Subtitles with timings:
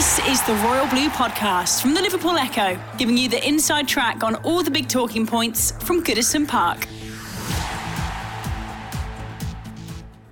[0.00, 4.22] This is the Royal Blue Podcast from the Liverpool Echo, giving you the inside track
[4.22, 6.86] on all the big talking points from Goodison Park.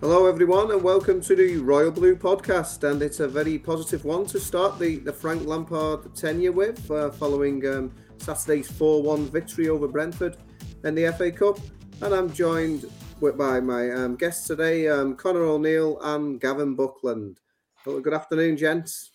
[0.01, 2.89] Hello, everyone, and welcome to the Royal Blue podcast.
[2.89, 7.11] And it's a very positive one to start the, the Frank Lampard tenure with, uh,
[7.11, 10.37] following um, Saturday's 4 1 victory over Brentford
[10.85, 11.59] in the FA Cup.
[12.01, 12.85] And I'm joined
[13.21, 17.41] by my um, guests today, um, Connor O'Neill and Gavin Buckland.
[17.85, 19.13] Hello, good afternoon, gents.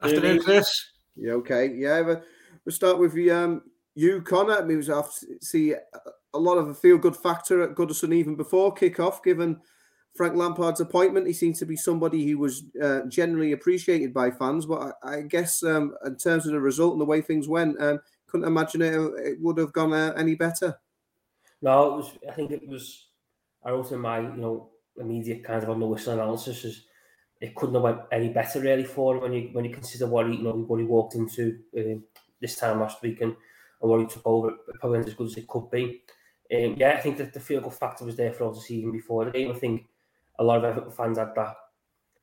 [0.00, 0.72] Afternoon, Chris.
[1.14, 1.70] Yeah, okay.
[1.74, 2.22] Yeah, we'll
[2.70, 3.62] start with um,
[3.94, 4.54] you, Connor.
[4.54, 5.10] I mean, we have
[5.42, 5.74] see
[6.32, 9.60] a lot of a feel good factor at Goodison even before kickoff, given
[10.16, 11.26] Frank Lampard's appointment.
[11.26, 14.64] He seemed to be somebody who was uh, generally appreciated by fans.
[14.64, 17.80] But I, I guess um, in terms of the result and the way things went,
[17.82, 20.80] um, couldn't imagine it, it would have gone uh, any better.
[21.60, 22.18] No, it was.
[22.30, 23.08] I think it was.
[23.62, 26.86] I wrote in my you know immediate kind of on the whistle analysis is
[27.42, 30.28] it couldn't have went any better really for him when you when you consider what
[30.30, 32.04] he you know what he walked into um,
[32.40, 33.34] this time last week and,
[33.80, 34.52] and what he took over.
[34.78, 36.02] Probably as good as it could be.
[36.54, 38.92] Um, yeah, I think that the feel good factor was there for all the season
[38.92, 39.50] before the game.
[39.50, 39.88] I think
[40.38, 41.56] a lot of Everton fans had that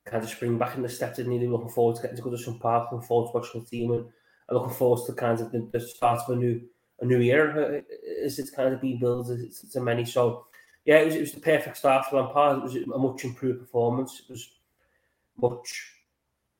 [0.05, 2.59] kind of spring back in the steps, and they looking forward to getting to Goodison
[2.59, 5.67] Park, looking forward to watching the team, and, and looking forward to kind of the,
[5.73, 6.61] the start of a new
[7.01, 9.27] a new era uh, as it's kind of being built
[9.71, 10.05] to many.
[10.05, 10.45] So
[10.85, 12.59] yeah, it was, it was the perfect start for Lampard.
[12.59, 14.21] It was a much improved performance.
[14.21, 14.49] It was
[15.41, 15.95] much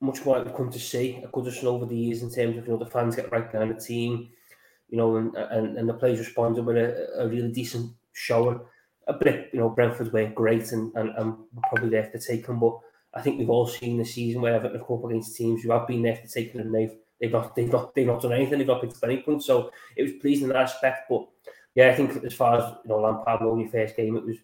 [0.02, 2.72] much more I've come to see at Goodison over the years in terms of you
[2.72, 4.30] know the fans get right behind the team,
[4.90, 8.66] you know, and and, and the players responded with a, a really decent show.
[9.08, 11.36] A bit, you know, Brentford were great and, and, and
[11.70, 12.78] probably there to take them, but
[13.16, 15.72] I think we've all seen the season where Everton have come up against teams who
[15.72, 18.34] have been there to take them and they've they've not they've not they've not done
[18.34, 19.46] anything, they've not been to any points.
[19.48, 21.10] So it was pleasing in that aspect.
[21.10, 21.28] But
[21.76, 24.38] yeah, I think as far as you know, Lampard won your first game, it was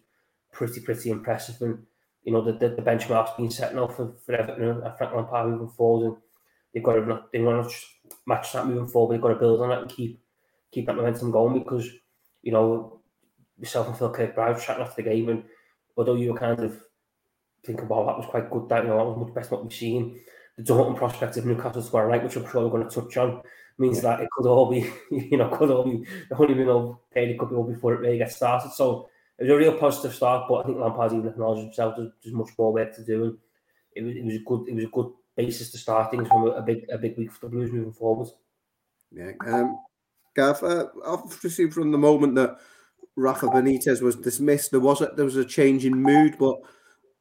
[0.52, 1.86] pretty pretty impressive, and
[2.26, 5.48] you know the the, the benchmark's been set now for for Everton and Frank Lampard
[5.48, 6.16] moving forward, and
[6.74, 7.76] they've got to they want to
[8.26, 9.14] match that moving forward.
[9.14, 10.20] They've got to build on it and keep
[10.70, 11.88] keep that momentum going because
[12.42, 13.00] you know
[13.58, 15.44] yourself and Phil Kirkbride chatting after the game, and
[15.96, 16.82] although you were kind of
[17.64, 19.72] thinking, well, that was quite good, that you know that was much best what we've
[19.72, 20.20] seen
[20.56, 23.42] the daunting prospect of Newcastle square right, which I'm sure we're going to touch on,
[23.78, 24.02] means yeah.
[24.02, 27.38] that it could all be, you know, could all be only been all paid, it
[27.38, 28.72] could be all before it really gets started.
[28.72, 32.10] So it was a real positive start, but I think Lampard even acknowledged himself there's,
[32.22, 33.38] there's much more work to do, and
[33.94, 36.44] it was, it was a good it was a good basis to start things from
[36.44, 38.28] a, a big a big week for the Blues moving forward.
[39.12, 39.78] Yeah, um,
[40.34, 42.56] Gav, uh, obviously from the moment that
[43.16, 46.56] Rafa Benitez was dismissed, there was a, there was a change in mood, but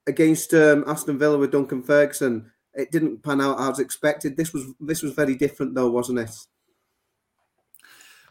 [0.07, 4.37] against um, Aston Villa with Duncan Ferguson, it didn't pan out as expected.
[4.37, 6.31] This was this was very different, though, wasn't it?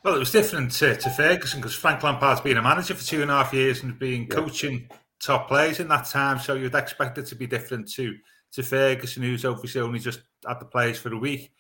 [0.05, 3.23] Well, it was different to, to Ferguson because Frank Lampard's been a manager for two
[3.23, 4.37] and a half years and been yeah.
[4.37, 4.87] coaching
[5.19, 6.39] top players in that time.
[6.39, 8.15] So you'd expect it to be different to
[8.53, 11.51] to Ferguson, who's obviously only just had the players for a week.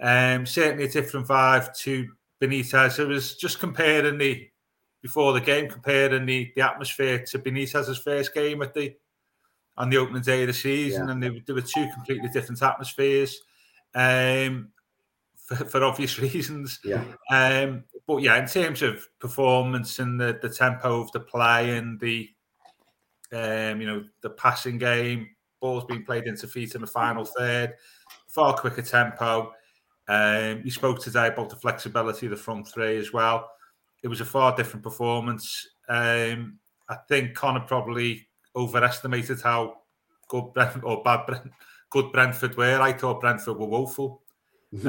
[0.00, 2.08] Um, certainly a different vibe to
[2.40, 2.98] Benitez.
[2.98, 4.48] It was just comparing the
[5.02, 8.94] before the game, comparing the, the atmosphere to Benitez's first game at the
[9.76, 11.12] on the opening day of the season, yeah.
[11.12, 13.38] and they, there were two completely different atmospheres,
[13.94, 14.71] um,
[15.44, 16.80] for, for obvious reasons.
[16.84, 17.04] Yeah.
[17.30, 22.00] Um, but yeah, in terms of performance and the, the tempo of the play and
[22.00, 22.28] the,
[23.32, 25.28] um, you know, the passing game,
[25.60, 27.74] balls being played into feet in the final third,
[28.28, 29.52] far quicker tempo.
[30.08, 33.48] Um, you spoke today about the flexibility of the front three as well.
[34.02, 35.66] It was a far different performance.
[35.88, 36.58] Um,
[36.88, 38.26] I think Connor probably
[38.56, 39.82] overestimated how
[40.28, 41.50] good Brent or bad Brent,
[41.90, 42.80] good Brentford were.
[42.80, 44.21] I thought Brentford were woeful.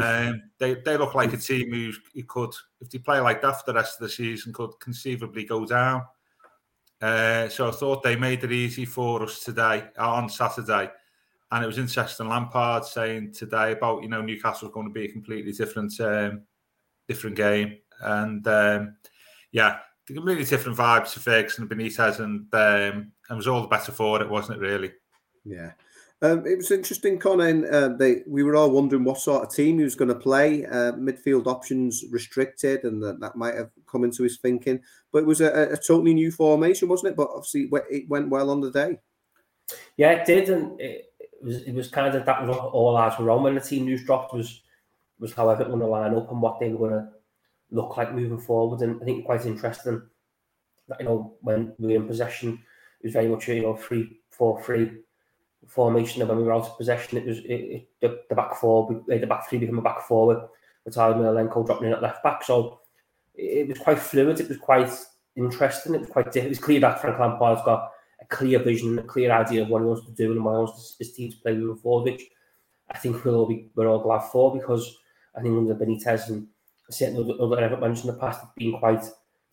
[0.01, 3.59] Um, they they look like a team who, who could, if they play like that
[3.59, 6.03] for the rest of the season, could conceivably go down.
[7.01, 10.89] Uh, so I thought they made it easy for us today uh, on Saturday,
[11.51, 12.29] and it was interesting.
[12.29, 16.43] Lampard saying today about you know Newcastle's going to be a completely different um,
[17.09, 18.95] different game, and um,
[19.51, 23.91] yeah, completely different vibes to Ferguson and Benitez, and um, it was all the better
[23.91, 24.65] for it, wasn't it?
[24.65, 24.93] Really?
[25.43, 25.71] Yeah.
[26.23, 27.65] Um, it was interesting, Colin.
[27.69, 30.65] Uh, they we were all wondering what sort of team he was going to play.
[30.65, 34.79] Uh, midfield options restricted, and that, that might have come into his thinking.
[35.11, 37.17] But it was a, a totally new formation, wasn't it?
[37.17, 38.99] But obviously, it went well on the day.
[39.97, 43.29] Yeah, it did, and it, was it was kind of that was all eyes were
[43.29, 44.61] on when the team news dropped was
[45.19, 47.09] was how everything going to line up and what they were going to
[47.71, 48.79] look like moving forward.
[48.79, 50.01] And I think quite interesting
[50.87, 52.63] that you know when we were in possession,
[53.01, 55.03] it was very much you know three four three
[55.67, 56.21] formation.
[56.21, 59.03] And when we were out of possession, it was it, it, the, the back four,
[59.11, 60.41] eh, the back three became a back forward.
[60.85, 62.81] With Tyler Mykolenko dropping in at left back, so
[63.35, 64.39] it, it was quite fluid.
[64.39, 64.91] It was quite
[65.35, 65.95] interesting.
[65.95, 66.35] It was quite.
[66.35, 69.81] It was clear that Frank Lampard's got a clear vision, a clear idea of what
[69.81, 72.23] he wants to do and what he wants his team to play moving forward, which
[72.91, 74.97] I think we'll all be we're all glad for because
[75.35, 76.47] I think under Benitez and
[76.89, 79.03] certainly other Everton managers in the past, it's been quite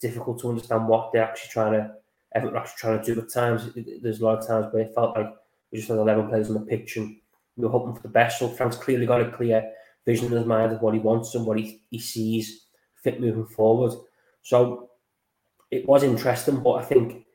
[0.00, 1.94] difficult to understand what they're actually trying to
[2.34, 3.70] Everton actually trying to do at times.
[4.02, 5.34] There's a lot of times where it felt like
[5.70, 7.16] we just had 11 players on the pitch and
[7.56, 8.38] we were hoping for the best.
[8.38, 9.70] So Frank's clearly got a clear
[10.06, 12.66] vision in his mind of what he wants and what he, he sees
[13.02, 13.92] fit moving forward.
[14.42, 14.90] So
[15.70, 17.26] it was interesting, but I think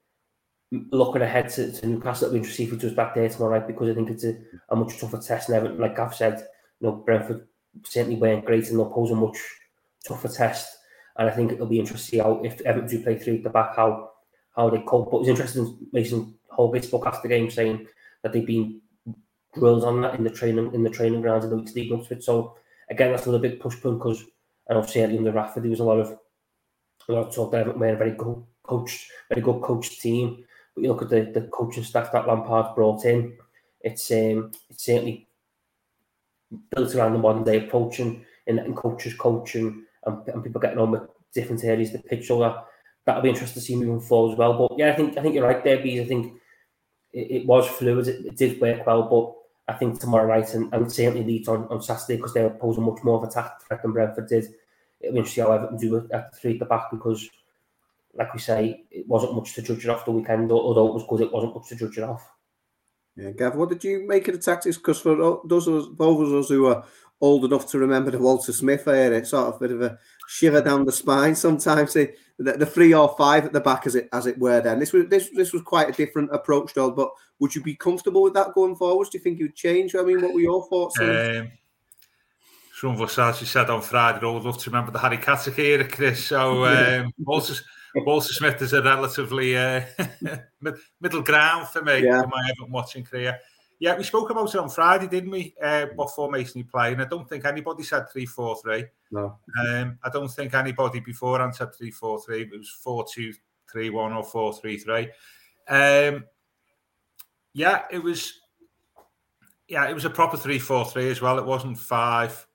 [0.72, 3.68] looking ahead to, to Newcastle, it'll be interesting if he does back there tomorrow night
[3.68, 4.38] because I think it's a,
[4.70, 5.50] a much tougher test.
[5.50, 6.48] Everton, like I've said,
[6.80, 7.48] you know, Brentford
[7.84, 9.38] certainly weren't great and they'll pose a much
[10.06, 10.76] tougher test.
[11.18, 13.44] And I think it'll be interesting to see how if Everton do play three at
[13.44, 14.12] the back, how
[14.56, 15.12] how they cope.
[15.12, 17.88] But it was interesting Mason Holgate spoke after the game saying
[18.26, 18.82] that they've been
[19.54, 22.08] drilled on that in the training in the training grounds in the weeks leading up
[22.08, 22.24] to it.
[22.24, 22.58] So
[22.90, 24.24] again, that's another big push point because
[24.68, 26.18] know certainly under Rafa there was a lot of
[27.08, 30.44] a lot of talk that Everton were a very good coached, very good coached team.
[30.74, 33.38] But you look at the, the coaching staff that Lampard brought in,
[33.82, 35.30] it's um it's certainly
[36.76, 40.90] built around the modern day approaching and, and coaches coaching and, and people getting on
[40.90, 42.26] with different areas of the pitch.
[42.26, 42.66] So that
[43.06, 44.58] that'll be interesting to see moving forward as well.
[44.58, 46.42] But yeah, I think I think you're right there, because I think
[47.16, 48.08] it, it was fluid.
[48.08, 49.04] It, it, did work well,
[49.68, 52.84] but I think tomorrow night and, and certainly Leeds on, on Saturday because they're posing
[52.84, 54.54] much more of a attack threat than Brentford did.
[55.00, 57.28] It'll be interesting how Everton do at the three at the back because,
[58.14, 60.52] like we say, it wasn't much to judge it off the weekend.
[60.52, 62.30] Although it was good, it wasn't much to judge it off.
[63.16, 64.78] Yeah, Gav, what did you make of the tactics?
[64.78, 66.84] Because for those of us, both of us who are
[67.26, 69.98] old enough to remember the Walter Smith era, it's sort of a bit of a
[70.28, 71.94] shiver down the spine sometimes.
[71.94, 74.62] The, the, three or five at the back, as it as it were.
[74.62, 76.92] Then this was this this was quite a different approach, though.
[76.92, 79.10] But would you be comfortable with that going forwards?
[79.10, 79.96] Do you think you'd change?
[79.96, 81.00] I mean, what were your thoughts?
[81.00, 81.52] Um,
[82.80, 85.58] some of us, as you said on Friday, would love to remember the Harry Catterick
[85.58, 86.26] era, Chris.
[86.26, 86.66] So
[87.06, 87.56] um, Walter,
[87.96, 89.82] Walter Smith is a relatively uh,
[91.02, 92.24] middle ground for me yeah.
[92.24, 93.40] in my Everton watching career.
[93.80, 95.54] Yeah, we spoke about it on Friday, didn't we?
[95.62, 97.02] Uh, what formation he playing?
[97.02, 98.86] I don't think anybody said three four three.
[99.12, 99.38] No.
[99.68, 102.44] Um, I don't think anybody beforehand said three four three.
[102.44, 103.34] It was four two
[103.70, 105.10] three one or four three three.
[105.68, 106.26] Um,
[107.54, 108.42] yeah, it was.
[109.68, 111.38] Yeah, it was a proper three four three as well.
[111.38, 112.48] It wasn't five.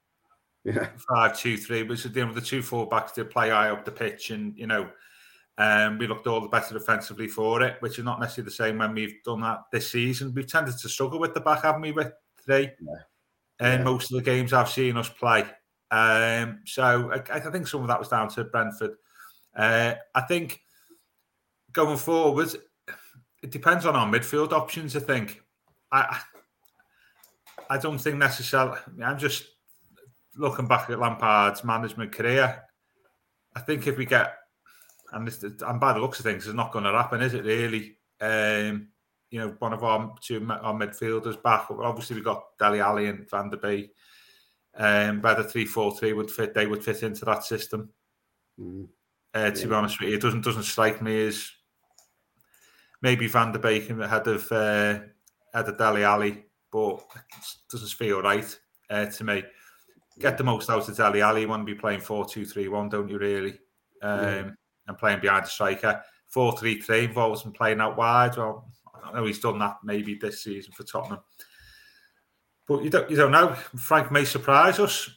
[0.64, 0.88] Yeah.
[1.08, 1.80] Five two three.
[1.80, 4.56] It was you know the two full backs to play high up the pitch and
[4.56, 4.88] you know
[5.60, 8.78] um, we looked all the better defensively for it, which is not necessarily the same
[8.78, 10.32] when we've done that this season.
[10.34, 12.12] We've tended to struggle with the back, haven't we, with
[12.42, 12.70] three?
[12.80, 12.94] Yeah.
[13.58, 13.84] And yeah.
[13.84, 15.44] most of the games I've seen us play.
[15.90, 18.92] Um, so I, I, think some of that was down to Brentford.
[19.54, 20.62] Uh, I think
[21.72, 22.56] going forward,
[23.42, 24.96] it depends on our midfield options.
[24.96, 25.42] I think
[25.92, 26.22] I
[27.68, 28.78] I don't think necessarily.
[29.04, 29.44] I'm just
[30.36, 32.62] looking back at Lampard's management career.
[33.54, 34.36] I think if we get
[35.12, 37.44] and this, and by the looks of things, it's not going to happen, is it?
[37.44, 38.88] Really, um,
[39.30, 41.66] you know, one of our two our midfielders back.
[41.70, 43.94] Obviously, we've got Dele Alli and Van de Beek.
[44.76, 47.90] Um, whether three four three would fit, they would fit into that system.
[48.58, 48.88] Mm.
[49.32, 49.66] Uh, to yeah.
[49.66, 51.50] be honest with you, it doesn't doesn't strike me as
[53.02, 55.00] maybe Van de Beek ahead of uh,
[55.54, 58.58] head of Dele Alli, but it doesn't feel right
[58.90, 59.42] uh, to me.
[60.18, 61.42] Get the most out of Dele Alli.
[61.42, 63.18] You want to be playing four two three one, don't you?
[63.18, 63.58] Really?
[64.02, 64.50] Um, yeah
[64.90, 66.02] and playing behind the striker.
[66.28, 68.36] 4 3 3 involves him playing out wide.
[68.36, 71.20] Well, I don't know he's done that maybe this season for Tottenham.
[72.68, 73.54] But you don't, you don't know.
[73.76, 75.08] Frank may surprise us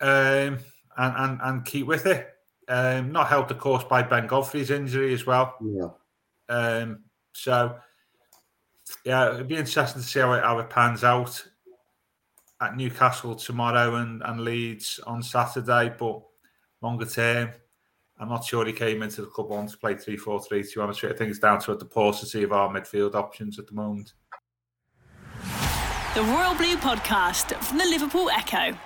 [0.00, 0.58] um, and,
[0.96, 2.28] and, and keep with it.
[2.66, 5.54] Um, not helped, of course, by Ben Godfrey's injury as well.
[5.62, 5.88] Yeah.
[6.48, 7.76] Um, so,
[9.04, 11.44] yeah, it'd be interesting to see how it, how it pans out
[12.60, 15.94] at Newcastle tomorrow and, and Leeds on Saturday.
[15.96, 16.22] But
[16.80, 17.50] longer term,
[18.18, 20.68] I'm not sure he came into the club on to play 3 4 3, to
[20.68, 21.04] be honest.
[21.04, 24.14] I think it's down to the paucity of our midfield options at the moment.
[26.14, 28.78] The Royal Blue Podcast from the Liverpool Echo.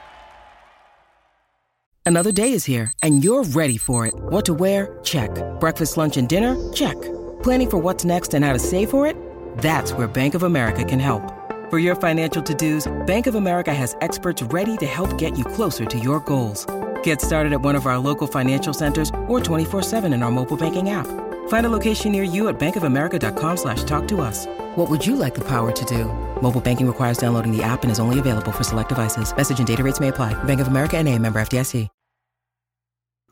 [2.06, 4.14] Another day is here, and you're ready for it.
[4.16, 4.98] What to wear?
[5.04, 5.30] Check.
[5.60, 6.56] Breakfast, lunch, and dinner?
[6.72, 6.98] Check.
[7.42, 9.14] Planning for what's next and how to save for it?
[9.58, 11.22] That's where Bank of America can help.
[11.68, 15.44] For your financial to dos, Bank of America has experts ready to help get you
[15.44, 16.66] closer to your goals.
[17.02, 20.88] Get started at one of our local financial centers or 24-7 in our mobile banking
[20.88, 21.06] app.
[21.48, 24.46] Find a location near you at bankofamerica.com slash talk to us.
[24.76, 26.04] What would you like the power to do?
[26.40, 29.36] Mobile banking requires downloading the app and is only available for select devices.
[29.36, 30.32] Message and data rates may apply.
[30.44, 31.90] Bank of America and a member FDIC.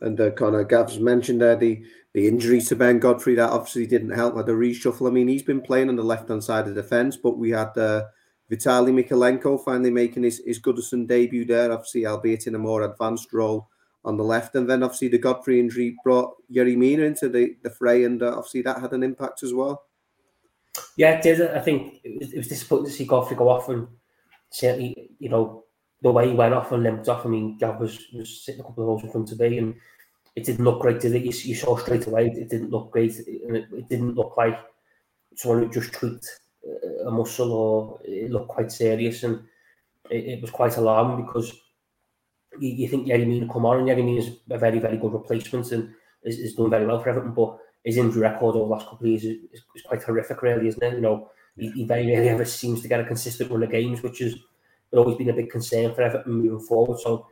[0.00, 1.82] And uh, Connor Gav's mentioned there the,
[2.12, 5.08] the injury to Ben Godfrey that obviously didn't help with the reshuffle.
[5.08, 7.50] I mean, he's been playing on the left hand side of the defence, but we
[7.50, 8.04] had uh,
[8.50, 13.32] Vitaly Mykolenko finally making his, his Goodison debut there, obviously, albeit in a more advanced
[13.32, 13.68] role
[14.04, 14.54] on the left.
[14.54, 18.36] And then obviously the Godfrey injury brought Yerry Mina into the, the fray, and uh,
[18.36, 19.82] obviously that had an impact as well.
[20.96, 21.40] Yeah, it did.
[21.40, 23.88] I think it was, it was disappointing to see Godfrey go off, and
[24.50, 25.64] certainly, you know,
[26.02, 27.26] the way he went off and limped off.
[27.26, 29.74] I mean, Gav was, was sitting a couple of rows in front of me, and
[30.36, 31.24] it didn't look great, did it?
[31.24, 34.58] You, you saw straight away it didn't look great, and it, it didn't look like
[35.34, 36.28] someone who just tweaked
[37.04, 39.42] a muscle or it looked quite serious, and
[40.10, 41.52] it, it was quite alarming because
[42.58, 45.12] you, you think Yerry Mina come on, and Yerry Mina is a very, very good
[45.12, 45.94] replacement and
[46.24, 49.06] is, is doing very well for Everton, but his injury record over the last couple
[49.06, 50.94] of years is, is, is quite horrific, really, isn't it?
[50.94, 54.02] You know, he, he, very rarely ever seems to get a consistent run of games,
[54.02, 54.34] which has
[54.92, 56.98] always been a big concern for Everton moving forward.
[56.98, 57.28] So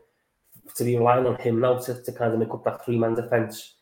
[0.76, 3.14] to be relying on him now to, to kind of make up that three man
[3.14, 3.74] defence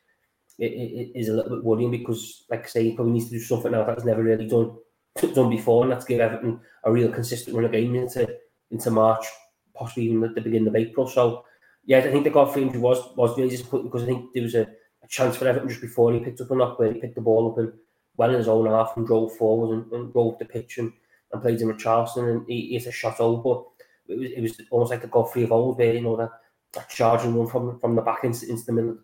[0.58, 3.26] it, it, it is a little bit worrying because, like I say, he probably needs
[3.26, 4.76] to do something now that's never really done
[5.20, 8.28] done before, and that's give Everton a real consistent run of game into
[8.70, 9.26] into March,
[9.74, 11.06] possibly even at the beginning of April.
[11.06, 11.44] So,
[11.84, 14.54] yeah, I think the Godfrey injury was was really disappointing because I think there was
[14.54, 17.16] a, a chance for Everton just before he picked up a knock where he picked
[17.16, 17.72] the ball up and
[18.16, 20.92] went in his own half and drove forward and, and drove the pitch and,
[21.32, 23.64] and played in with Richarlison and he, he hit a shot over.
[24.08, 26.30] It was, it was almost like the Godfrey of old, where you know that,
[26.72, 28.98] that charging one from from the back into, into the middle,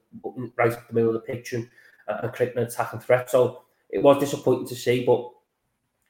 [0.56, 1.68] right up the middle of the pitch and,
[2.08, 3.30] uh, and creating an attacking threat.
[3.30, 5.30] So it was disappointing to see, but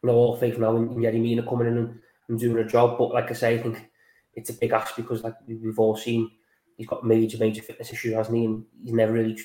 [0.02, 2.68] you know, all faith now in, in Yerry Mina coming in and, and doing a
[2.68, 2.98] job.
[2.98, 3.88] But like I say, I think
[4.34, 6.30] it's a big ask because like we've all seen,
[6.76, 8.44] he's got major, major fitness issues, hasn't he?
[8.44, 9.38] And he's never really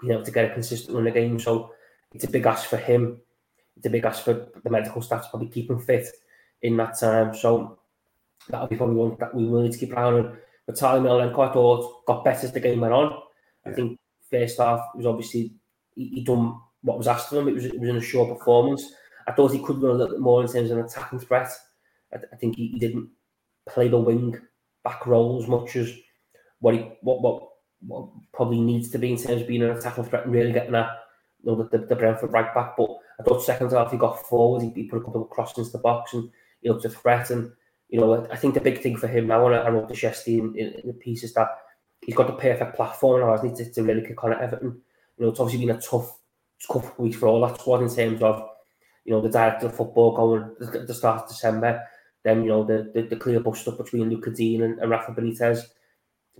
[0.00, 1.38] been able to get a consistent run of game.
[1.38, 1.72] So
[2.12, 3.20] it's a big ask for him.
[3.76, 6.06] It's a big ask for the medical staff to probably keep him fit
[6.62, 7.34] in that time.
[7.34, 7.78] So
[8.48, 10.38] that'll be probably one that we will need to keep an eye on.
[10.66, 13.18] But Charlie Mykolenko, I thought, got better as the game went on.
[13.66, 13.98] I think
[14.30, 15.54] first half was obviously
[15.94, 17.48] he, he done what was asked of him.
[17.48, 18.92] It was it was in a short performance.
[19.30, 21.48] I thought he could run a little bit more in terms of an attacking threat.
[22.12, 23.10] I, I think he, he, didn't
[23.68, 24.36] play the wing
[24.82, 25.92] back role as much as
[26.58, 27.48] what he what, what
[27.86, 30.72] what probably needs to be in terms of being an attacking threat and really getting
[30.72, 30.90] that
[31.42, 32.76] you know the, the, the Brentford right back.
[32.76, 35.58] But I thought second half he got forward, he, he put a couple of crosses
[35.58, 36.28] into the box and
[36.60, 37.30] he looked a threat.
[37.30, 37.52] And
[37.88, 40.40] you know I, think the big thing for him now, and I, wrote the Shesty
[40.40, 41.50] in, in, in, the piece is that
[42.00, 44.80] he's got the perfect platform now, hasn't he, to, to really kick on at Everton.
[45.18, 46.18] You know it's obviously been a tough
[46.66, 48.49] tough week for all that squad in terms of
[49.10, 51.82] you know, the director of football going at the start of December.
[52.22, 55.10] Then, you know, the, the, the clear bust up between Lucas Digne and, and Rafa
[55.10, 55.64] Benitez.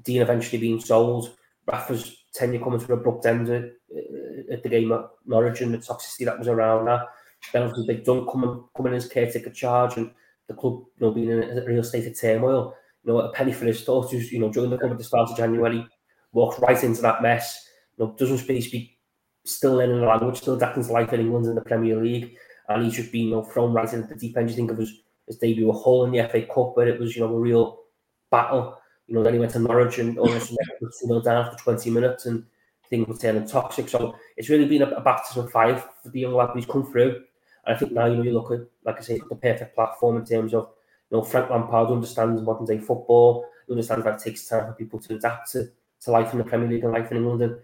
[0.05, 1.37] Dean eventually being sold.
[1.67, 5.75] Rafa's tenure coming to an abrupt end at, uh, at the game at Norwich and
[5.75, 7.07] the toxicity that was around that.
[7.53, 10.13] Then Big Dunk coming, coming as caretaker charge and
[10.47, 12.77] the club, you know, being in a real state of turmoil.
[13.03, 15.29] You know, a penny for his thoughts, you know, during the club at the start
[15.29, 15.85] of January,
[16.31, 17.67] walks right into that mess.
[17.97, 18.97] You know, doesn't speak,
[19.45, 22.37] still learning the language, still adapting to life in England in the Premier League
[22.71, 24.49] and he's just been you know, thrown right into the deep end.
[24.49, 27.17] You think of his, his debut a Hull in the FA Cup, where it was
[27.17, 27.81] you know a real
[28.31, 28.79] battle.
[29.07, 30.57] You know, then he went to Norwich and almost two
[31.07, 32.45] 0 down after 20 minutes, and
[32.89, 33.89] things were turning toxic.
[33.89, 36.91] So it's really been a, a baptism of fire for the young lad who's come
[36.91, 37.23] through.
[37.67, 40.17] And I think now you know you look at like I say the perfect platform
[40.17, 40.71] in terms of
[41.11, 44.73] you know Frank Lampard understands modern day football, he understands that it takes time for
[44.75, 45.69] people to adapt to,
[46.03, 47.43] to life in the Premier League and life in England.
[47.43, 47.57] And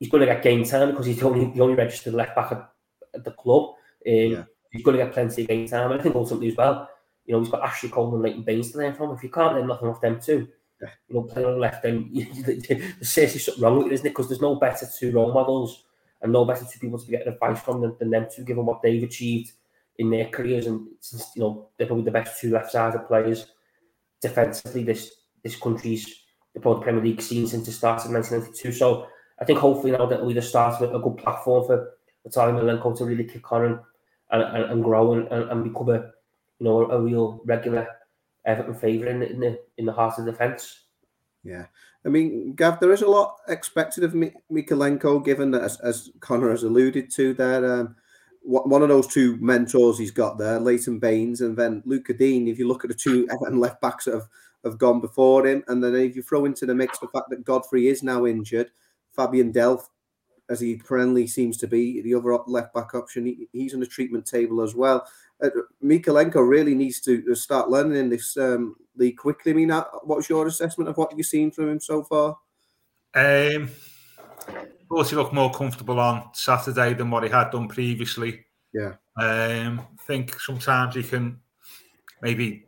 [0.00, 2.50] he's going to get game time because he's the only the only registered left back
[2.52, 2.70] at,
[3.14, 3.74] at the club.
[4.06, 5.90] Um, yeah he's going to get plenty of game time.
[5.90, 6.88] And I think ultimately as well,
[7.24, 9.12] you know, he's got Ashley Cole and Leighton Baines to learn from.
[9.12, 10.48] If you can't learn nothing off them too,
[10.82, 10.90] yeah.
[11.08, 12.10] you know, playing on the left, then
[12.44, 14.10] there's seriously something wrong with it, isn't it?
[14.10, 15.84] Because there's no better two role models
[16.20, 18.66] and no better two people to be getting advice from than, than them two, given
[18.66, 19.52] what they've achieved
[19.98, 20.66] in their careers.
[20.66, 23.46] And since, you know, they're probably the best two left-sided players
[24.20, 28.72] defensively this this country's the Premier League scene since it started in 1992.
[28.72, 29.06] So
[29.40, 31.90] I think hopefully now that we just started with a good platform for,
[32.32, 33.78] Charlie Mykolenko to really kick on and
[34.34, 36.10] and, and, and grow and, and become a
[36.58, 37.86] you know a, real regular
[38.44, 40.82] Everton favourite in, in the in the heart of the defence.
[41.42, 41.66] Yeah,
[42.04, 46.50] I mean, Gav, there is a lot expected of Mykolenko, given that, as, as Connor
[46.50, 47.96] has alluded to, there, um,
[48.42, 52.50] one of those two mentors he's got there, Leighton Baines, and then Lucas Digne.
[52.50, 54.28] If you look at the two Everton left backs that have,
[54.64, 57.44] have gone before him, and then if you throw into the mix the fact that
[57.44, 58.70] Godfrey is now injured,
[59.14, 59.88] Fabian Delph
[60.50, 63.86] as he currently seems to be, the other left back option, he, he's on the
[63.86, 65.06] treatment table as well.
[65.42, 65.50] Uh,
[65.82, 69.52] Mykolenko really needs to start learning in this um, league quickly.
[69.52, 72.36] I mean, uh, what's your assessment of what you've seen from him so far?
[73.14, 73.70] Um,
[74.48, 78.44] of course, he looked more comfortable on Saturday than what he had done previously.
[78.72, 78.94] Yeah.
[79.16, 81.38] Um, I think sometimes he can
[82.20, 82.66] maybe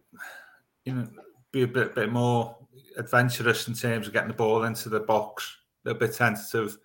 [0.84, 1.08] you know
[1.52, 2.56] be a bit bit more
[2.96, 6.78] adventurous in terms of getting the ball into the box, a bit tentative.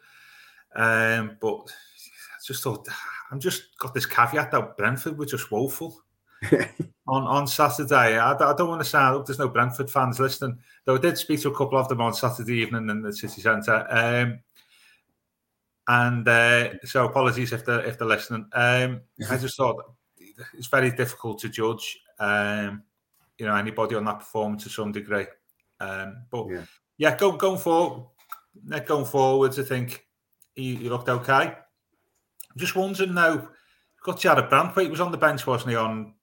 [0.76, 2.88] Um, but I just thought
[3.32, 6.02] I'm just got this caveat that Brentford were just woeful
[6.52, 8.18] on on Saturday.
[8.18, 9.26] I, I, don't want to sound up.
[9.26, 10.96] There's no Brentford fans listening, though.
[10.96, 13.86] I did speak to a couple of them on Saturday evening in the city centre.
[13.90, 14.40] Um,
[15.88, 18.46] and uh, so apologies if they're if they're listening.
[18.54, 19.94] Um, I just thought
[20.54, 22.00] it's very difficult to judge.
[22.20, 22.84] Um,
[23.42, 25.26] you know anybody on that performance to some degree.
[25.80, 26.64] Um, but yeah,
[26.98, 28.06] yeah go, going forward,
[28.86, 30.06] going forwards, I think
[30.56, 31.56] he, he looked okay.
[32.52, 33.50] I'm just wondering now.
[34.04, 35.76] Got Jarrad Branthwaite was on the bench, wasn't he?
[35.76, 36.14] On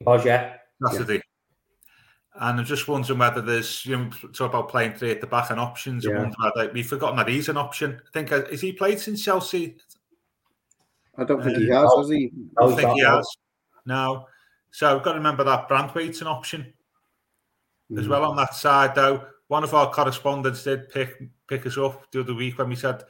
[0.00, 0.54] was yeah.
[0.82, 1.14] Saturday.
[1.14, 1.20] Yeah.
[2.36, 5.50] And I'm just wondering whether there's you know talk about playing three at the back
[5.50, 6.04] and options.
[6.04, 6.30] Yeah.
[6.38, 8.00] whether we've forgotten that he's an option.
[8.06, 9.76] I think has he played since Chelsea?
[11.16, 11.92] I don't think he has.
[11.96, 12.32] Has he?
[12.58, 13.28] I don't think he has.
[13.86, 14.26] No.
[14.70, 16.72] So we've got to remember that Branthwaite's an option
[17.90, 18.00] mm.
[18.00, 18.94] as well on that side.
[18.94, 22.76] Though one of our correspondents did pick pick us up the other week when we
[22.76, 23.04] said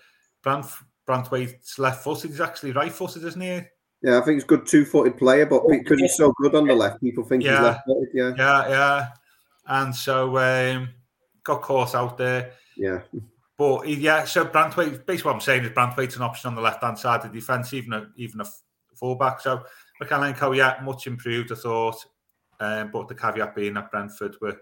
[0.44, 0.66] Brant
[1.08, 2.30] Branthwaite's left footed.
[2.30, 3.60] He's actually right footed, isn't he?
[4.02, 6.74] Yeah, I think he's a good two-footed player, but because he's so good on the
[6.74, 7.52] left, people think yeah.
[7.52, 8.08] he's left-footed.
[8.14, 9.06] Yeah, yeah, yeah.
[9.66, 10.90] And so um,
[11.42, 12.52] got caught out there.
[12.76, 13.00] Yeah.
[13.56, 16.98] But yeah, so Branthwaite, basically what I'm saying is Branthwaite's an option on the left-hand
[16.98, 18.46] side of the defence, even a, even a
[18.94, 19.40] fullback.
[19.40, 19.62] So
[20.02, 22.04] Mykolenko, yeah, much improved, I thought.
[22.60, 24.56] Um, but the caveat being that Brentford were,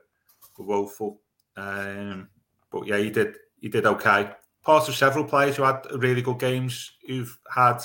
[0.56, 1.20] were woeful.
[1.56, 2.28] Um,
[2.70, 4.30] but yeah, he did he did okay.
[4.62, 7.78] Part of several players who had really good games who've had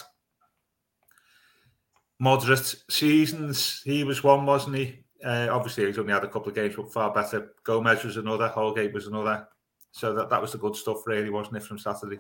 [2.20, 3.82] moderate seasons.
[3.84, 5.04] He was one, wasn't he?
[5.24, 7.54] Uh, obviously, he's only had a couple of games, but far better.
[7.64, 8.48] Gomez was another.
[8.48, 9.48] Holgate was another.
[9.92, 12.20] So that, that was the good stuff, really, wasn't it, from Saturday?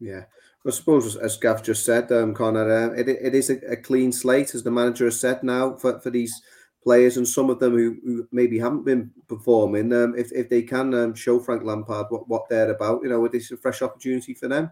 [0.00, 0.24] Yeah.
[0.66, 4.10] I suppose, as Gav just said, um, Connor, uh, it, it is a, a, clean
[4.12, 6.40] slate, as the manager has said now, for, for these
[6.84, 9.92] players and some of them who, who maybe haven't been performing.
[9.92, 13.26] Um, if, if they can um, show Frank Lampard what, what they're about, you know,
[13.26, 14.70] this is a fresh opportunity for them.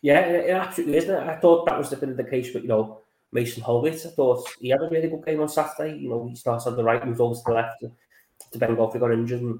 [0.00, 1.28] Yeah, it absolutely isn't.
[1.28, 3.00] I thought that was the bit of the case, but you know,
[3.32, 4.06] Mason Holgate.
[4.06, 5.98] I thought he had a really good game on Saturday.
[5.98, 7.90] You know, he starts on the right, moves over to the left to,
[8.52, 9.58] to Ben Godfrey got injured and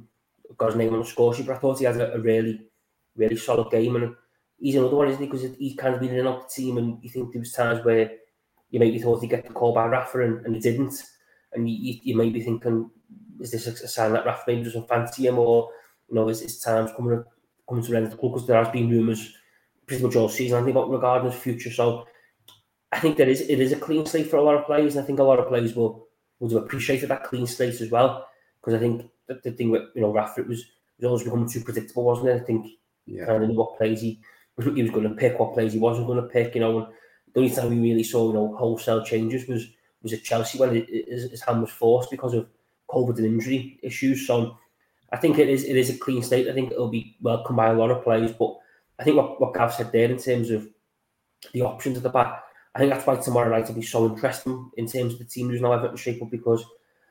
[0.56, 1.46] got his name on the score sheet.
[1.46, 2.62] But I thought he had a, a really,
[3.16, 3.96] really solid game.
[3.96, 4.14] And
[4.60, 5.26] he's another one, isn't he?
[5.26, 7.52] Because he's kind of been in and out the team, and you think there was
[7.52, 8.12] times where
[8.70, 11.02] you maybe thought he'd get the call by Rafa and, and he didn't.
[11.58, 12.90] And you, you, you may be thinking,
[13.40, 15.70] is this a, a sign that Rafa maybe doesn't fancy him, or
[16.08, 17.24] you know, is, is times coming
[17.68, 18.32] coming to the end of the club?
[18.32, 19.34] Because there has been rumours
[19.86, 21.70] pretty much all season, I think, about regarding his future.
[21.70, 22.06] So
[22.92, 25.02] I think there is it is a clean slate for a lot of players, and
[25.02, 26.06] I think a lot of players will
[26.40, 28.26] would have appreciated that clean slate as well.
[28.60, 30.66] Because I think the, the thing with you know Rafa it was it
[31.00, 32.42] was always becoming too predictable, wasn't it?
[32.42, 32.66] I think
[33.06, 33.26] yeah.
[33.26, 34.20] kind of knew what plays he
[34.56, 36.54] he was going to pick, what plays he wasn't going to pick.
[36.54, 36.86] You know, and
[37.34, 39.66] the only time we really saw you know wholesale changes was
[40.02, 42.48] was at Chelsea when it, his hand was forced because of
[42.90, 44.26] COVID and injury issues.
[44.26, 44.56] So
[45.12, 46.48] I think it is it is a clean slate.
[46.48, 48.32] I think it'll be welcomed by a lot of players.
[48.32, 48.56] But
[48.98, 50.68] I think what, what Gav said there in terms of
[51.52, 52.42] the options at the back,
[52.74, 55.48] I think that's why tomorrow night will be so interesting in terms of the team
[55.48, 56.64] who's now Everton shape up because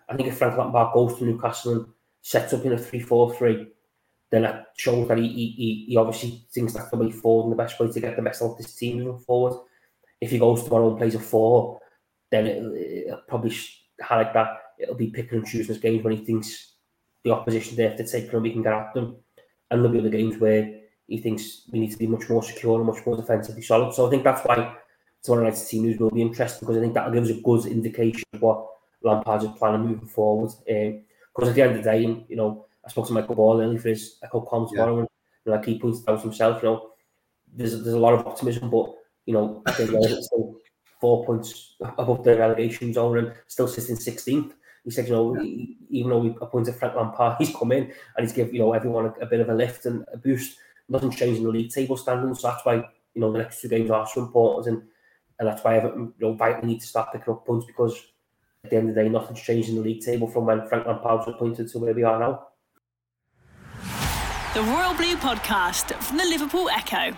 [0.10, 1.86] I think if Frank Lampard goes to Newcastle and
[2.22, 3.68] sets up in a 3 4 3,
[4.30, 7.64] then that shows that he, he, he obviously thinks that's the way forward and the
[7.64, 9.58] best way to get the best out of this team moving forward.
[10.20, 11.80] If he goes tomorrow and plays a 4,
[12.32, 13.56] then it'll, it'll probably
[14.02, 16.74] highlight that it'll be picking and choosing his games when he thinks
[17.24, 19.16] the opposition they have to take from we can get at them.
[19.70, 22.78] And there'll be other games where he thinks we need to be much more secure
[22.78, 23.94] and much more defensively solid.
[23.94, 24.76] So I think that's why
[25.24, 27.66] tomorrow night's team news will be interesting because I think that'll give us a good
[27.66, 28.68] indication of what
[29.02, 30.52] Lampard is planning moving forward.
[30.70, 31.02] Um,
[31.36, 33.80] because at the end of the day, you know, I spoke to Michael Ball earlier
[33.80, 35.00] for his Echo Com tomorrow, yeah.
[35.02, 35.10] and
[35.46, 36.90] you know, like he pointed out himself, you know,
[37.54, 40.56] there's there's a lot of optimism, but you know, I think it's still
[41.00, 44.54] four points above the relegation zone and still sits in 16th.
[44.84, 45.66] He said, you know, yeah.
[45.90, 49.06] even though we appointed Frank Lampard, he's come in and he's given you know everyone
[49.06, 50.58] a, a, bit of a lift and a boost.
[50.90, 53.68] Nothing changed in the league table standings, so that's why you know the next two
[53.68, 54.84] games are so important and
[55.40, 57.96] and that's why Everton you know, vitally need to start picking up points because
[58.64, 60.88] at the end of the day, nothing's changed in the league table from when Frank
[60.88, 62.48] Lampard was appointed to where we are now.
[64.54, 67.16] The Royal Blue Podcast from the Liverpool Echo.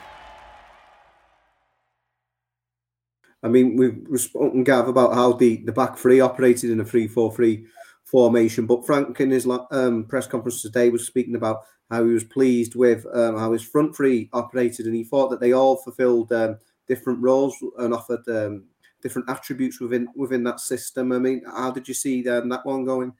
[3.41, 7.08] I mean, we've spoken, Gav, about how the, the back three operated in a 3
[7.08, 7.65] 4 3
[8.04, 12.23] formation, but Frank in his um, press conference today was speaking about how he was
[12.23, 16.32] pleased with um, how his front three operated and he thought that they all fulfilled
[16.32, 18.63] um, different roles and offered um,
[19.02, 21.12] different attributes within within that system.
[21.12, 23.13] I mean, how did you see um, that one going?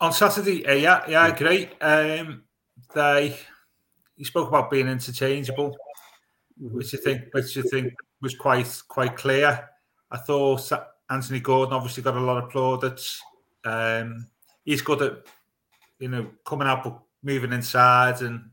[0.00, 1.72] On Saturday, uh, yeah, yeah, great.
[1.80, 2.42] Um,
[2.94, 3.36] they
[4.16, 5.76] he spoke about being interchangeable,
[6.62, 6.76] mm-hmm.
[6.76, 9.68] which I think, which I think was quite quite clear.
[10.10, 10.70] I thought
[11.08, 13.20] Anthony Gordon obviously got a lot of plaudits.
[13.64, 14.26] Um,
[14.64, 15.26] he's good at
[15.98, 18.50] you know coming out, moving inside, and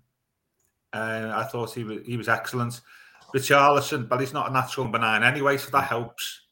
[0.93, 2.81] uh, I thought he was he was excellent.
[3.35, 6.47] Richarlison, but he's not a natural number nine anyway, so that helps,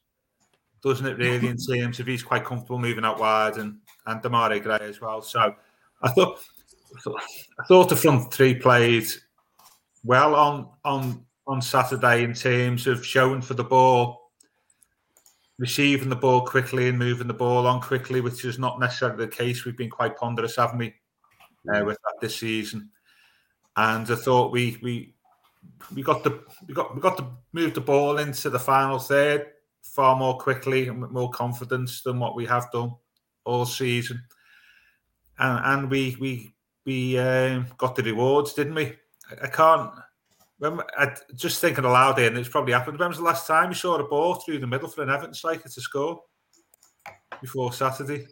[0.82, 1.16] doesn't it?
[1.16, 5.00] Really, in terms of he's quite comfortable moving out wide, and and Demarai Gray as
[5.00, 5.22] well.
[5.22, 5.54] So
[6.02, 6.38] I thought
[7.58, 9.06] I thought the front three played
[10.04, 14.30] well on on on Saturday in terms of showing for the ball,
[15.58, 19.30] receiving the ball quickly and moving the ball on quickly, which is not necessarily the
[19.30, 19.64] case.
[19.64, 20.94] We've been quite ponderous, haven't we,
[21.72, 22.90] uh, with that this season?
[23.76, 25.14] And I thought we we
[25.94, 29.46] we got the we got we got to move the ball into the final third
[29.82, 32.94] far more quickly and with more confidence than what we have done
[33.44, 34.22] all season.
[35.38, 36.54] And, and we we
[36.84, 38.96] we um, got the rewards, didn't we?
[39.30, 39.90] I, I can't.
[40.58, 42.98] Remember, I, just thinking aloud here, and it's probably happened.
[42.98, 45.34] When was the last time you saw a ball through the middle for an Everton
[45.34, 46.22] striker to score
[47.40, 48.26] before Saturday?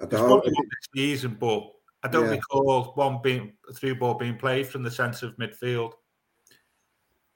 [0.00, 2.30] I It's don't probably this season, but I don't Yeah.
[2.36, 5.94] recall one being a through ball being played from the centre of midfield.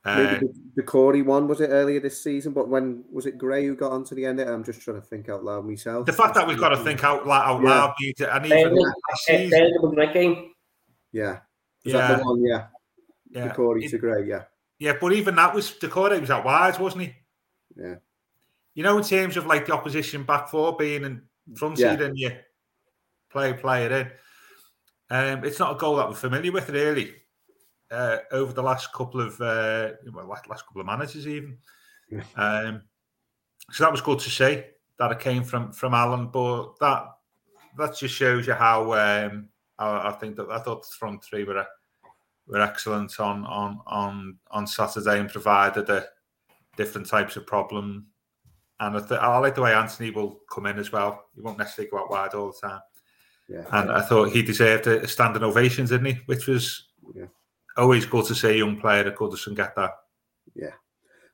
[0.05, 3.39] Uh, Maybe the, the Corey one was it earlier this season, but when was it
[3.39, 4.39] Gray who got onto the end?
[4.39, 4.53] of it?
[4.53, 6.05] I'm just trying to think out loud myself.
[6.07, 7.69] the fact that we've got to think out, loud, out Yeah.
[7.69, 7.95] loud,
[8.35, 10.53] and even Burnley, last uh, season, Burnley was the game.
[11.11, 11.41] Yeah, was
[11.95, 12.45] yeah, that the one?
[12.45, 12.67] Yeah,
[13.35, 14.27] yeah, It- to Gray.
[14.27, 14.45] Yeah,
[14.79, 17.15] yeah, but even that was Dakota was out wide, wasn't he?
[17.77, 17.97] yeah,
[18.75, 21.23] You know, in terms of like the opposition back four being in
[21.57, 21.93] front Yeah.
[22.01, 22.37] and you
[23.31, 24.11] play play it in.
[25.11, 27.15] Um, it's not a goal that we're familiar with really.
[27.91, 31.59] Uh, over the last couple of uh, well, last, couple of managers even.
[32.11, 32.23] Yeah.
[32.37, 32.83] Um,
[33.71, 34.65] so that was good to see
[34.99, 37.07] that it came from from Alan, but that
[37.77, 41.45] that just shows you how um, I, I think that I thought the front three
[41.45, 41.67] were
[42.47, 46.07] were excellent on on on on Saturday and provided a
[46.77, 48.07] different types of problem.
[48.81, 51.27] And I, th- I like the way Anthony will come in as well.
[51.35, 52.81] He won't necessarily go out wide all the time.
[53.49, 53.65] yeah.
[53.73, 56.21] And I thought he deserved a, standing ovation, didn't he?
[56.27, 57.27] Which was Yeah.
[57.77, 59.93] always good to see a young player at Goodison get that.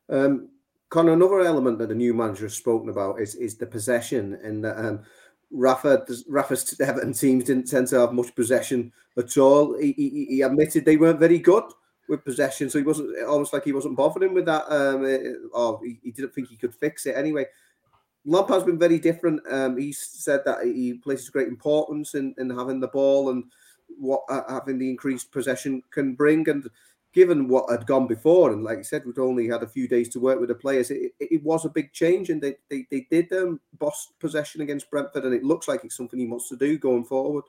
[0.08, 0.48] Um,
[0.90, 4.64] Connor, another element that the new manager has spoken about is is the possession, and
[4.64, 5.04] that um,
[5.50, 9.78] Rafa, Rafa's Everton teams didn't tend to have much possession at all.
[9.78, 11.64] He, he, he admitted they weren't very good
[12.08, 15.80] with possession, so he wasn't almost like he wasn't bothering with that, um, uh, or
[15.84, 17.46] he, he didn't think he could fix it anyway.
[18.24, 19.40] Lampard's been very different.
[19.50, 23.44] Um, he said that he places great importance in, in having the ball and
[23.98, 26.48] what uh, having the increased possession can bring.
[26.48, 26.68] And
[27.12, 30.08] given what had gone before, and like I said, we'd only had a few days
[30.10, 32.30] to work with the players, it, it, it was a big change.
[32.30, 35.96] And they, they, they did um, boss possession against Brentford, and it looks like it's
[35.96, 37.44] something he wants to do going forward.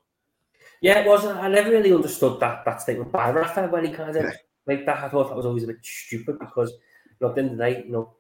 [0.82, 1.26] Yeah, it was.
[1.26, 4.32] I never really understood that that statement by Rafa when he kind of Yeah.
[4.66, 5.04] like that.
[5.04, 7.58] I thought that was always a bit stupid because you know, at the end of
[7.58, 8.14] the day, you know,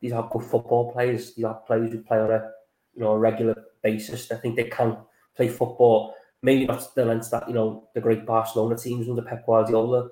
[0.00, 1.34] these are good football players.
[1.34, 2.50] These are players who play on a
[2.94, 4.30] you know a regular basis.
[4.32, 4.96] I think they can
[5.36, 6.14] play football.
[6.40, 10.08] Maybe not the length that you know the great Barcelona teams under Pep Guardiola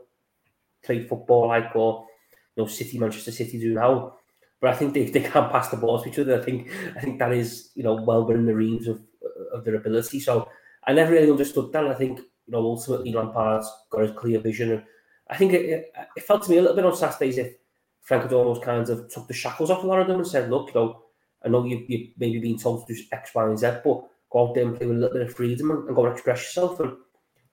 [0.86, 2.06] played football like, or
[2.54, 4.14] you know, City, Manchester City do now.
[4.60, 6.40] But I think they, they can pass the ball to each other.
[6.40, 9.00] I think I think that is you know well within the range of
[9.52, 10.20] of their ability.
[10.20, 10.48] So
[10.84, 11.86] I never really understood that.
[11.86, 14.82] I think you know ultimately Lampard's got a clear vision, and
[15.28, 17.54] I think it, it, felt to me a little bit on Saturdays if
[18.00, 20.68] Frank had kind of took the shackles off a lot of them and said, "Look,
[20.68, 21.02] you know,
[21.44, 24.48] I know you you maybe been told to do X, Y, and Z, but go
[24.48, 26.42] out there and play with a little bit of freedom and, and go and express
[26.42, 26.96] yourself and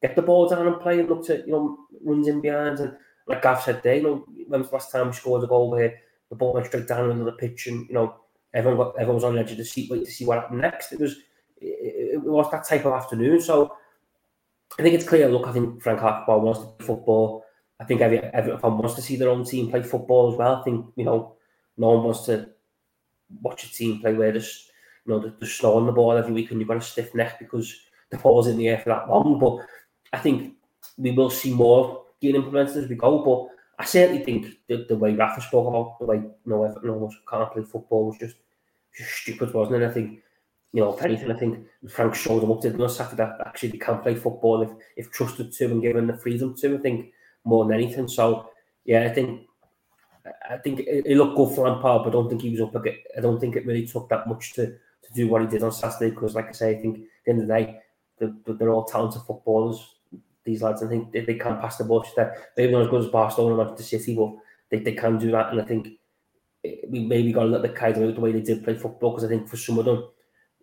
[0.01, 2.95] get the ball down and play and look to you know runs in behind and
[3.27, 5.71] like Gav said there, you know, when was the last time we scored a goal
[5.71, 5.95] where
[6.29, 8.15] the ball went straight down into the pitch and you know
[8.53, 10.61] everyone got everyone was on the edge of the seat waiting to see what happened
[10.61, 10.91] next.
[10.91, 11.17] It was
[11.61, 13.41] it, it was that type of afternoon.
[13.41, 13.75] So
[14.77, 15.27] I think it's clear.
[15.29, 17.45] Look, I think Frank Hartwell wants to play football.
[17.79, 20.55] I think every everyone wants to see their own team play football as well.
[20.55, 21.35] I think you know
[21.77, 22.49] no one wants to
[23.41, 24.69] watch a team play where there's
[25.05, 27.75] you know they're, they're the ball every week and you've got a stiff neck because
[28.09, 29.39] the ball's in the air for that long.
[29.39, 29.65] But
[30.11, 30.55] I think
[30.97, 33.23] we will see more being implemented as we go.
[33.23, 36.89] But I certainly think the, the way Rafa spoke about the way you know Everton
[36.89, 38.37] almost can't play football was just
[38.97, 39.87] just stupid, wasn't it?
[39.87, 40.19] I think
[40.73, 43.69] you know, if anything, I think Frank showed them up to on Saturday that actually
[43.69, 46.75] they can play football if, if trusted to and given the freedom to.
[46.75, 47.11] I think
[47.45, 48.07] more than anything.
[48.07, 48.49] So
[48.85, 49.41] yeah, I think
[50.49, 52.75] I think it, looked good for Lampard, but I don't think he was up.
[52.75, 55.71] I don't think it really took that much to, to do what he did on
[55.71, 56.11] Saturday.
[56.11, 57.79] Because, like I say, I think at the end of the day,
[58.19, 59.92] they're, they're all talented footballers.
[60.45, 62.05] These lads, I think they, they can pass the ball.
[62.15, 64.33] That maybe not as good as Barcelona Manchester City, but
[64.69, 65.51] they, they can do that.
[65.51, 65.87] And I think
[66.89, 69.11] we maybe got a little bit carried away with the way they did play football.
[69.11, 70.07] Because I think for some of them,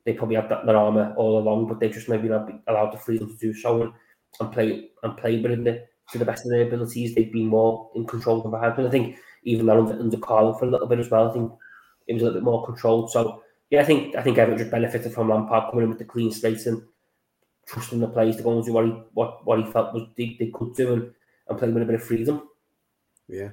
[0.04, 2.98] they probably had that their armour all along, but they just maybe not allowed the
[2.98, 3.92] freedom to do so and,
[4.40, 7.14] and play and play within the to the best of their abilities.
[7.14, 8.78] They've been more in control the hand.
[8.78, 11.32] And I think even that under, under Carlo for a little bit as well, I
[11.32, 11.52] think
[12.06, 13.10] it was a little bit more controlled.
[13.10, 16.04] So yeah, I think I think Everton just benefited from Lampard coming in with the
[16.04, 16.82] clean slate and
[17.70, 20.36] trusting the players to go and do what he what, what he felt was they,
[20.38, 21.14] they could do and,
[21.48, 22.48] and play with a bit of freedom.
[23.28, 23.50] Yeah.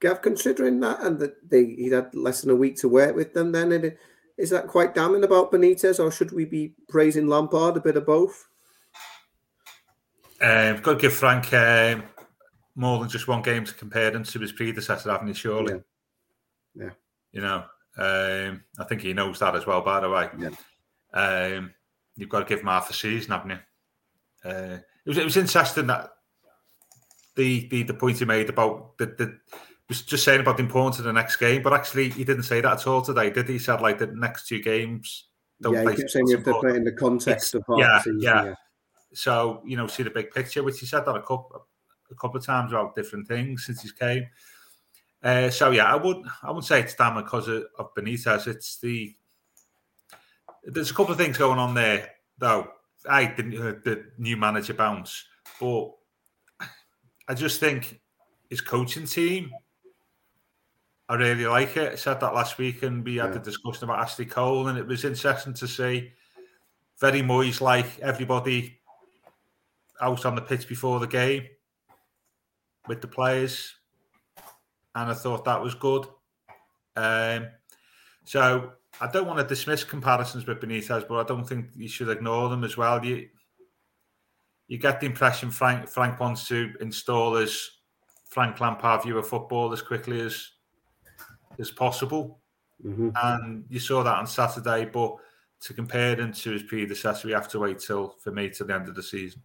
[0.00, 3.32] Gav, considering that and that they he had less than a week to work with
[3.32, 3.98] them, then it,
[4.36, 8.06] is that quite damning about Benitez, or should we be praising Lampard a bit of
[8.06, 8.48] both?
[10.40, 12.02] Um, got to give Frank um,
[12.74, 15.34] more than just one game to compare him to his predecessor, haven't you?
[15.34, 15.82] Surely,
[16.74, 16.84] yeah.
[16.84, 16.90] yeah.
[17.32, 17.64] You know,
[17.98, 19.82] um, I think he knows that as well.
[19.82, 20.48] By the way, yeah.
[21.12, 21.74] Um,
[22.20, 23.58] you've got to give him half a season, haven't you?
[24.50, 26.10] Uh, it was it was interesting that
[27.36, 29.38] the the, the point he made about the, the
[29.88, 32.60] was just saying about the importance of the next game, but actually he didn't say
[32.60, 33.54] that at all today, did he?
[33.54, 35.26] He said like the next two games.
[35.60, 38.20] Don't yeah, he kept saying you have to play in the context of yeah, season,
[38.20, 38.54] yeah, yeah.
[39.12, 41.66] So you know, see the big picture, which he said that a couple
[42.10, 44.26] a couple of times about different things since he came.
[45.22, 48.46] Uh, so yeah, I would I wouldn't say it's damn because of, of Benitez.
[48.46, 49.14] It's the
[50.64, 52.68] there's a couple of things going on there though.
[53.08, 55.24] I didn't uh, the new manager bounce,
[55.58, 55.90] but
[57.28, 58.00] I just think
[58.48, 59.50] his coaching team
[61.10, 61.92] I really like it.
[61.92, 63.32] I said that last week, and we had yeah.
[63.32, 66.12] the discussion about Ashley Cole, and it was interesting to see
[67.00, 68.78] very Moyes like everybody
[70.00, 71.48] out on the pitch before the game
[72.86, 73.74] with the players,
[74.94, 76.06] and I thought that was good.
[76.94, 77.48] Um,
[78.24, 82.10] so I don't want to dismiss comparisons with Benitez, but I don't think you should
[82.10, 83.04] ignore them as well.
[83.04, 83.28] You
[84.68, 87.78] you get the impression Frank Frank wants to install his
[88.26, 90.50] Frank Lampard view of football as quickly as
[91.58, 92.40] as possible.
[92.84, 93.10] Mm-hmm.
[93.22, 95.16] And you saw that on Saturday, but
[95.62, 98.74] to compare him to his predecessor, we have to wait till, for me, till the
[98.74, 99.42] end of the season.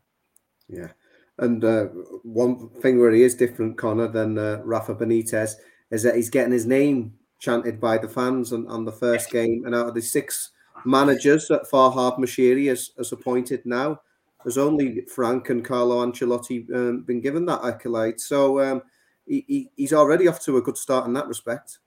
[0.69, 0.89] Yeah.
[1.37, 1.85] And uh,
[2.23, 5.55] one thing where he is different, Connor, than uh, Rafa Benitez
[5.91, 7.15] is that he's getting his name
[7.45, 9.63] chanted by the fans on, on the first game.
[9.65, 10.51] And out of the six
[10.83, 14.01] managers that Farhad Moshiri has, has appointed now,
[14.43, 18.19] there's only Frank and Carlo Ancelotti um, been given that accolade.
[18.19, 18.81] So um,
[19.25, 21.79] he, he, he's already off to a good start in that respect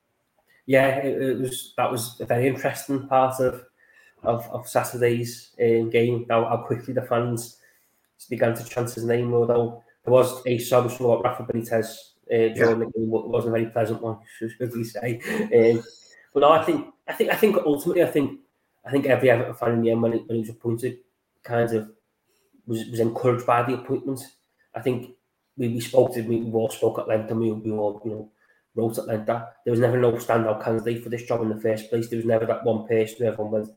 [0.68, 3.64] yeah, it, it, was that was a very interesting part of
[4.22, 6.26] of, of Saturday's um, game.
[6.28, 7.56] How, how quickly the fans
[8.28, 12.80] began to chant his name, although there was a sob about Rafa Benitez uh, during
[12.80, 12.86] yeah.
[12.86, 13.12] the game.
[13.14, 15.20] It wasn't a very pleasant one, should we say?
[15.30, 15.82] Um,
[16.32, 18.40] but no, I think I think I think ultimately, I think
[18.84, 20.98] I think every Everton fan in the end when, it, when he was appointed,
[21.42, 21.90] kind of
[22.66, 24.20] was was encouraged by the appointment.
[24.74, 25.14] I think
[25.56, 28.30] we, we spoke to we all spoke at length and we, we all you know
[28.74, 29.56] wrote it like that.
[29.64, 32.08] There was never no standout candidate for this job in the first place.
[32.08, 33.70] There was never that one person who everyone went,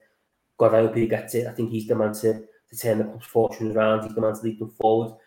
[0.58, 1.48] God, I hope he gets it.
[1.48, 4.04] I think he's the man to, to turn the club's fortunes around.
[4.04, 5.18] He's the man to lead them forward.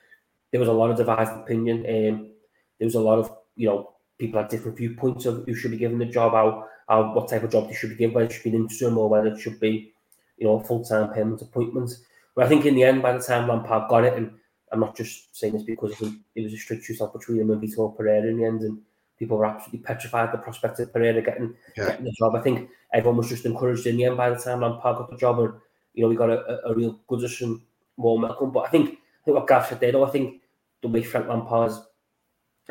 [0.52, 1.84] There was a lot of divided opinion.
[1.88, 2.30] Um,
[2.78, 5.76] there was a lot of, you know, people had different viewpoints of who should be
[5.76, 8.32] given the job, how, how what type of job they should be given, whether it
[8.32, 9.92] should be an interim or whether it should be,
[10.38, 11.90] you know, a full-time permanent appointment.
[12.34, 14.32] But I think in the end, by the time Lampard got it, and
[14.72, 15.92] I'm not just saying this because
[16.34, 18.78] it was a strict choose between him and Vitor Pereira in the end, and
[19.18, 21.86] people were absolutely petrified at the prospect of Pereira getting yeah.
[21.86, 22.34] getting the job.
[22.34, 25.16] I think everyone was just encouraged in the end by the time Lampard got the
[25.16, 25.54] job, and
[25.94, 27.60] you know we got a, a real Goodison
[27.96, 28.50] warm welcome.
[28.50, 30.42] But I think I think what Gav said there, though, I think
[30.82, 31.80] the way Frank Lampard's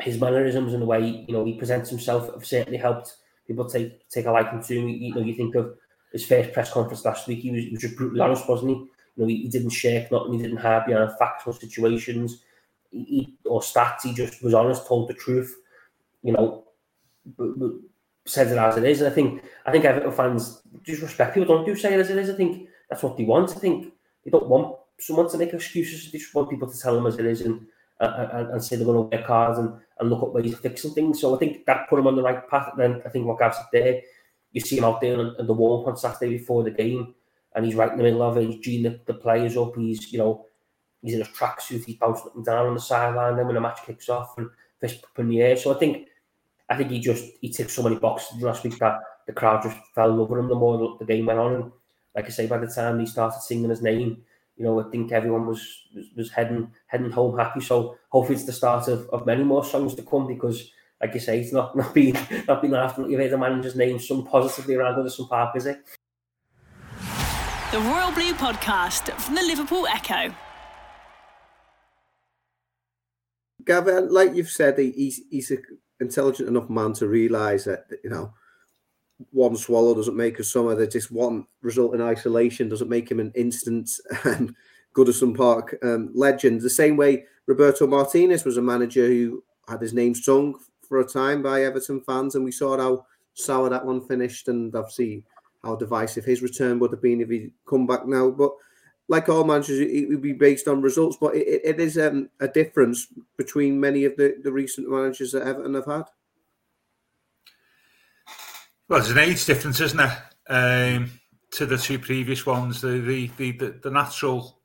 [0.00, 4.08] his mannerisms and the way you know he presents himself have certainly helped people take
[4.08, 4.88] take a liking to him.
[4.88, 5.76] You know, you think of
[6.12, 8.76] his first press conference last week; he was, he was just brutally honest, wasn't he?
[8.76, 12.42] You know, he, he didn't shake nothing, he didn't hide behind factual situations
[12.90, 14.02] he, or stats.
[14.02, 15.54] He just was honest, told the truth
[16.24, 16.64] you know,
[17.36, 17.48] but
[18.26, 19.00] said it as it is.
[19.00, 21.54] And I think I think Everton fans just respect people.
[21.54, 22.30] Don't do say it as it is.
[22.30, 23.50] I think that's what they want.
[23.50, 23.92] I think
[24.24, 26.10] they don't want someone to make excuses.
[26.10, 27.66] They just want people to tell them as it is and
[28.00, 30.52] Uh, uh, and, and say they're going to work hard and, and look at ways
[30.52, 31.20] of fixing things.
[31.20, 32.70] So I think that put him on the right path.
[32.72, 34.00] And then I think what Gav said there,
[34.50, 37.14] you see him out there in, the warm on Saturday before the game,
[37.54, 38.50] and he's right in the middle of it.
[38.50, 39.76] He's geeing the, the players up.
[39.76, 40.46] He's you know
[41.02, 41.84] he's in a tracksuit.
[41.84, 43.36] He's bouncing up and down on the sideline.
[43.36, 45.56] Then when the match kicks off and fist up in the air.
[45.56, 46.08] So I think
[46.68, 49.78] I think he just he ticked so many boxes last week that the crowd just
[49.94, 51.54] fell over him the more the game went on.
[51.54, 51.72] And
[52.14, 54.22] like I say, by the time he started singing his name,
[54.56, 55.60] you know, I think everyone was
[55.94, 57.60] was, was heading heading home happy.
[57.60, 61.20] So hopefully it's the start of, of many more songs to come because like you
[61.20, 64.74] say, it's not not been not been after you've heard the manager's name some positively
[64.74, 65.78] around Goodison Park, is it?
[67.72, 70.34] The Royal Blue Podcast from the Liverpool Echo.
[73.64, 75.56] Gavin, like you've said, he's he's a
[76.00, 78.32] intelligent enough man to realise that you know
[79.30, 80.74] one swallow doesn't make a summer.
[80.74, 83.90] That just one result in isolation doesn't make him an instant
[84.24, 84.54] um,
[84.94, 86.60] Goodison Park um, legend.
[86.60, 91.06] The same way Roberto Martinez was a manager who had his name sung for a
[91.06, 94.48] time by Everton fans, and we saw how sour that one finished.
[94.48, 95.24] And obviously,
[95.62, 98.30] how divisive his return would have been if he'd come back now.
[98.30, 98.52] But
[99.08, 101.16] like all managers, it would be based on results.
[101.20, 105.46] But it, it is um, a difference between many of the, the recent managers that
[105.46, 106.04] Everton have had.
[108.88, 111.10] Well, there's an age difference, isn't there, um,
[111.52, 112.80] to the two previous ones?
[112.80, 114.58] The, the the, the the natural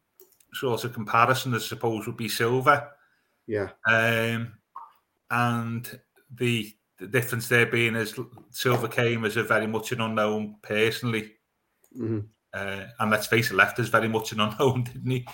[0.54, 2.92] sort of comparison, I suppose, would be Silva.
[3.48, 3.70] Yeah.
[3.88, 4.54] Um,
[5.30, 6.00] and
[6.36, 8.20] the the difference there being is
[8.52, 11.34] Silva came as a very much an unknown personally.
[11.98, 12.20] Mm-hmm.
[12.54, 15.26] Uh, and let's face it, left us very much an unknown, didn't he?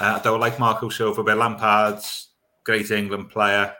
[0.00, 2.28] Uh, I don't like Marco Silva, but Lampard's
[2.64, 3.74] great England player,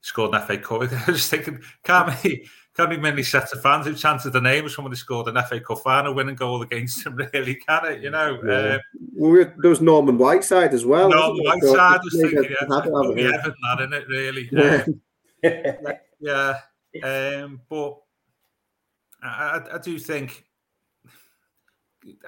[0.00, 0.82] scored an FA Cup.
[1.06, 4.64] I was thinking, can't be, can't be many sets of fans who chanted the name
[4.64, 8.02] of someone who scored an FA Cup final winning goal against him, really, can it?
[8.02, 8.40] You know?
[8.44, 8.74] Yeah.
[8.74, 8.80] Um,
[9.14, 11.08] well, there was Norman Whiteside as well.
[11.08, 12.66] Norman Whiteside was thinking, yeah,
[13.16, 13.36] yeah.
[13.46, 14.48] That, isn't it, really?
[14.50, 14.84] Yeah.
[15.44, 16.58] Um, yeah.
[17.02, 17.98] Um, but
[19.22, 20.44] I, I, do think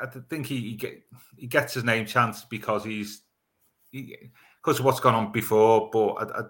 [0.01, 1.03] I think he, he, get,
[1.37, 3.23] he gets his name chance because he's
[3.91, 4.17] he,
[4.63, 5.91] because of what's gone on before.
[5.93, 6.43] But I, I,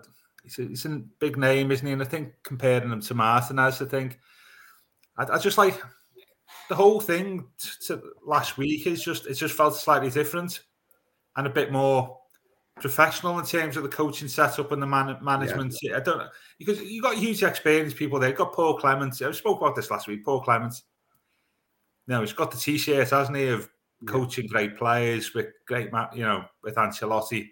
[0.47, 1.93] he's, a, he's a big name, isn't he?
[1.93, 4.19] And I think comparing him to Martinez, I think
[5.19, 5.81] I, I just like
[6.69, 10.61] the whole thing to, to last week is just it just felt slightly different
[11.37, 12.19] and a bit more
[12.81, 15.75] professional in terms of the coaching setup and the man, management.
[15.83, 15.97] Yeah.
[15.97, 16.29] I don't know
[16.59, 18.31] because you got huge experienced people there.
[18.31, 19.21] You've got Paul Clement.
[19.21, 20.25] I spoke about this last week.
[20.25, 20.75] Paul Clement.
[22.09, 23.69] No, he's got the t-shirt, hasn't he, of
[24.07, 24.51] coaching yeah.
[24.51, 27.49] great players with great, you know, with Ancelotti.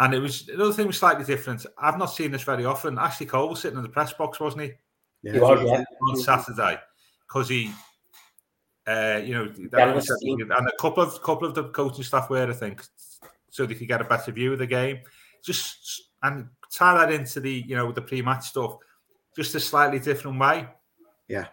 [0.00, 1.66] And it was another thing was slightly different.
[1.76, 2.98] I've not seen this very often.
[2.98, 4.72] Ashley Cole was sitting in the press box, wasn't he?
[5.22, 5.84] Yeah, he was, yeah.
[6.08, 6.80] on Saturday
[7.28, 7.70] because he,
[8.86, 12.82] uh, you know, and a couple of couple of the coaching staff were, I think,
[13.50, 15.00] so they could get a better view of the game.
[15.44, 18.78] Just and tie that into the you know the pre-match stuff,
[19.36, 20.66] just a slightly different way.
[21.28, 21.48] Yeah,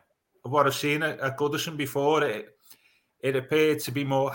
[0.45, 2.55] of what I've seen at, at Goodison before, it
[3.19, 4.31] it appeared to be more.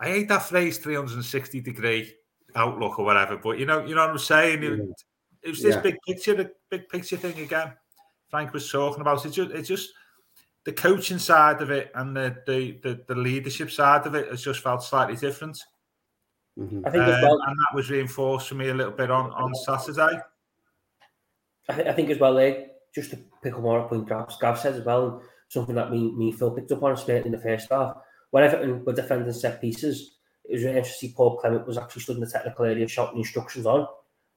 [0.00, 2.14] I hate that phrase, three hundred and sixty degree
[2.54, 4.62] outlook or whatever, but you know, you know what I'm saying.
[4.62, 4.80] It,
[5.42, 5.80] it was this yeah.
[5.80, 7.72] big picture, the big picture thing again.
[8.28, 9.30] Frank was talking about it.
[9.30, 9.90] Just, it just
[10.64, 14.42] the coaching side of it and the, the the, the leadership side of it has
[14.42, 15.58] just felt slightly different.
[16.58, 16.86] Mm-hmm.
[16.86, 19.54] I think um, well, and that was reinforced for me a little bit on on
[19.54, 20.20] Saturday.
[21.68, 24.32] I, th- I think as well, eh, just to pick up more up point Gav,
[24.40, 27.38] Gav said as well, something that me, me Phil picked up on, especially in the
[27.38, 27.96] first half.
[28.30, 30.18] When Everton were defending set pieces,
[30.50, 32.88] it was really interesting to see Paul Clement was actually stood in the technical area
[32.88, 33.86] shouting instructions on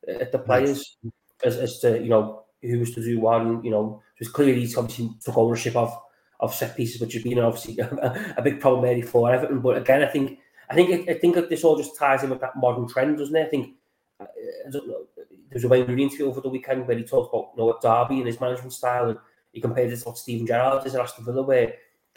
[0.08, 0.98] uh, at the players
[1.44, 3.42] as, as to you know who was to do what.
[3.42, 5.92] And, you know, it was clearly he's obviously took ownership of
[6.40, 9.60] of set pieces, which has been obviously a, a big problem maybe for Everton.
[9.60, 10.38] But again, I think
[10.70, 13.48] I think I think this all just ties in with that modern trend, doesn't it?
[13.48, 13.76] I think
[14.20, 14.26] uh,
[14.68, 15.06] I don't know.
[15.50, 18.20] There's a Wayne Rooney interview over the weekend where he talked about you know Derby
[18.20, 19.20] and his management style, and
[19.52, 21.74] he compared it to what Steven Gerrard is at Aston Villa, where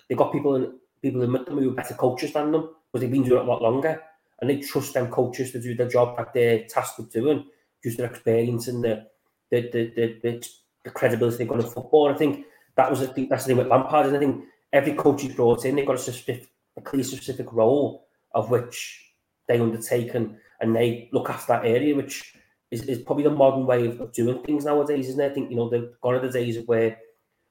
[0.07, 3.03] they got people in people in with them who are better coaches than them because
[3.03, 4.03] they've been doing it a lot longer,
[4.41, 7.45] and they trust them coaches to do the job that they're tasked with doing,
[7.83, 9.07] just their experience and the
[9.51, 10.49] the the the, the,
[10.85, 12.11] the credibility they've got in football.
[12.11, 14.95] I think that was I think that's the thing with Lampard, and I think every
[14.95, 19.13] coach he's brought in, they've got a specific, a clear specific role of which
[19.49, 22.35] they undertake and, and they look after that area, which
[22.71, 25.31] is, is probably the modern way of, of doing things nowadays, isn't it?
[25.31, 26.99] I think, you know, the gone are the days where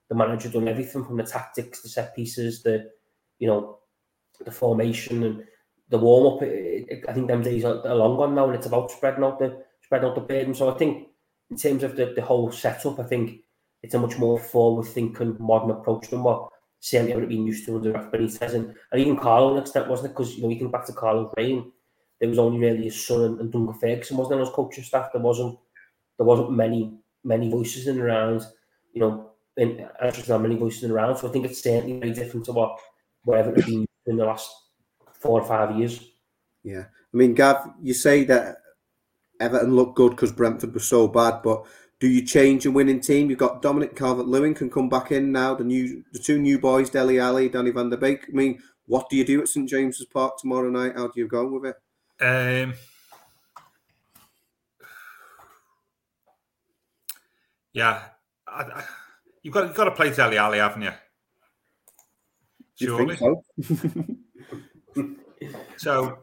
[0.09, 2.91] the manager done everything from the tactics, the set pieces, the,
[3.39, 3.79] you know,
[4.43, 5.43] the formation and
[5.89, 6.43] the warm up.
[6.43, 10.09] I think them days are, long gone now, and it's about spreading out the spreading
[10.09, 10.53] out the burden.
[10.53, 11.07] So I think
[11.51, 13.41] in terms of the, the whole setup, I think
[13.83, 17.75] it's a much more forward thinking, modern approach than what certainly haven't been used to
[17.75, 20.13] under Benitez and, and even Carlo to an extent, wasn't it?
[20.13, 21.71] Because you know, you think back to Carlo's reign,
[22.19, 25.11] there was only really his son and, and Duncan Ferguson wasn't on his coaching staff.
[25.13, 25.57] There wasn't
[26.17, 28.43] there wasn't many many voices in around,
[28.93, 31.17] you know, in actually not many voices in around.
[31.17, 32.79] So I think it's certainly very different to what
[33.23, 34.51] whatever it's been in the last
[35.13, 36.11] four or five years.
[36.63, 38.57] Yeah, I mean, Gav, you say that
[39.39, 41.65] Everton looked good because Brentford was so bad, but
[41.99, 43.29] do you change a winning team?
[43.29, 45.55] You've got Dominic Calvert Lewin can come back in now.
[45.55, 48.25] The new, the two new boys, Dele Alli, Donny Van de Beek.
[48.27, 50.93] I mean, what do you do at St James's Park tomorrow night?
[50.95, 51.75] How do you go with it?
[52.21, 52.73] Um,
[57.73, 58.03] yeah,
[58.47, 58.83] I, I,
[59.41, 60.91] you've got you've got to play Dele Alli, haven't you?
[62.75, 63.15] Surely.
[63.17, 63.43] So,
[65.77, 66.19] so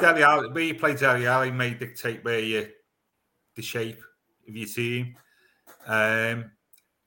[0.00, 2.68] Dele Alli, where you play Dele Alli may dictate where you
[3.54, 4.00] the shape
[4.48, 5.16] of your team.
[5.86, 6.50] Um,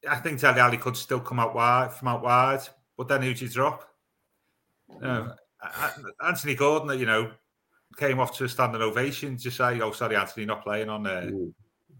[0.09, 2.61] I think Dele Alli could still come out wide from out wide,
[2.97, 3.89] but then who'd you drop?
[6.25, 7.31] Anthony Gordon, you know,
[7.97, 11.29] came off to a standing ovation to say, "Oh, sorry, Anthony, not playing on uh,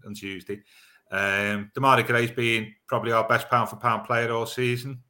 [0.04, 0.62] on Tuesday."
[1.10, 5.02] Um, Demarai Gray's been probably our best pound for pound player all season.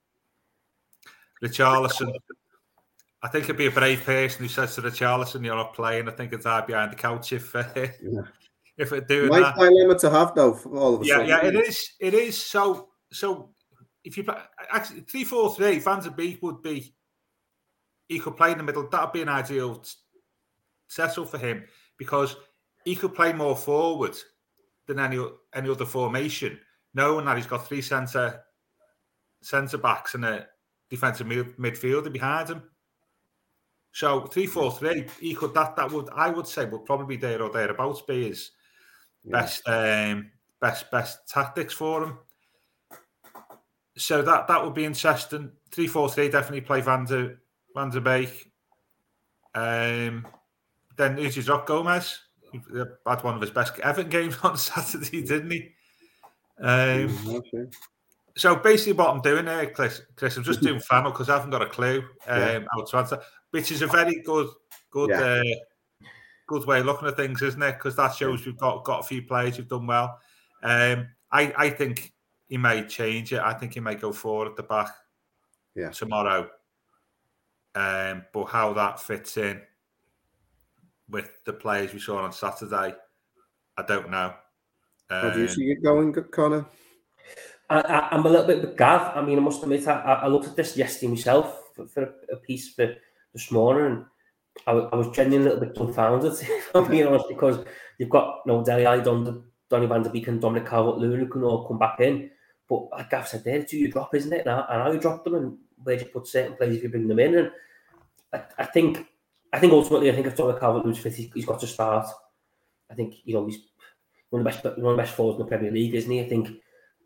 [1.43, 2.13] Richarlison.
[3.23, 6.13] I think it'd be a brave person who says to Richarlison, "You're not playing." I
[6.13, 8.23] think it's hard behind the couch if uh, yeah.
[8.77, 9.57] if it doing Nice that.
[9.57, 10.59] dilemma to have though.
[10.73, 11.29] All of a Yeah, sudden.
[11.29, 11.93] yeah, it is.
[12.01, 12.37] It is.
[12.43, 13.51] So, so
[14.05, 16.95] if you play- actually three four three, Van de Beek would be.
[18.09, 18.89] He could play in the middle.
[18.89, 19.83] That'd be an ideal
[20.89, 21.65] settle for him
[21.99, 22.37] because
[22.85, 24.17] he could play more forward
[24.87, 25.19] than any
[25.53, 26.61] any other formation,
[26.95, 28.45] knowing that he's got three centre
[29.43, 30.47] centre backs and a
[30.89, 32.63] defensive mid, midfielder behind him.
[33.93, 37.21] So three four three, he could that that would I would say would probably be
[37.21, 38.51] there or thereabouts be his
[39.25, 40.31] best um
[40.61, 42.19] best best tactics for him.
[43.97, 45.53] So that that would be interesting.
[45.71, 47.37] Three four three definitely play Van de
[47.75, 48.53] Van de Beek.
[49.55, 50.27] Um,
[50.99, 52.21] then who's your drop Gomez?
[52.53, 55.73] He had one of his best Everton games on Saturday, didn't he?
[56.61, 57.67] Um, okay.
[58.37, 61.51] So basically, what I'm doing there, Chris, Chris I'm just doing final because I haven't
[61.51, 62.61] got a clue um, Yeah.
[62.73, 64.49] how to answer, which is a very good,
[64.91, 65.43] good, Yeah.
[65.43, 66.07] uh,
[66.47, 67.73] good way of looking at things, isn't it?
[67.73, 70.21] Because that shows we've got got a few players who've done well.
[70.63, 72.13] Um, I I think
[72.49, 73.41] he may change it.
[73.41, 74.91] I think he may go forward at the back
[75.75, 75.91] Yeah.
[75.91, 76.51] tomorrow.
[77.75, 79.61] Um, but how that fits in
[81.09, 82.95] with the players we saw on Saturday,
[83.77, 84.35] I don't know.
[85.11, 86.65] How do you Um, see it going, Connor?
[87.69, 89.17] I, I'm a little bit with Gav.
[89.17, 92.37] I mean, I must admit, I, I looked at this yesterday myself for, for a,
[92.37, 92.95] piece for
[93.33, 94.05] this morning, and
[94.67, 97.65] I, I was genuinely a little bit dumbfounded, if I'm being honest, because
[97.99, 101.43] you've got know, Dele Alli, Don, Donny van de Beek, and Dominic Calvert-Lewin who can
[101.43, 102.31] all come back in.
[102.69, 104.47] But like Gav said, there, you drop, isn't it?
[104.47, 107.09] And how you drop them, and where do you put certain players if you bring
[107.09, 107.35] them in?
[107.37, 107.51] And
[108.33, 109.07] I, I think,
[109.53, 112.07] I think ultimately, I think if Dominic Calvert-Lewin's fit, he's, he's got to start.
[112.89, 113.59] I think you know he's
[114.31, 116.21] one of the best, one of the best forwards in the Premier League, isn't he?
[116.21, 116.51] I think,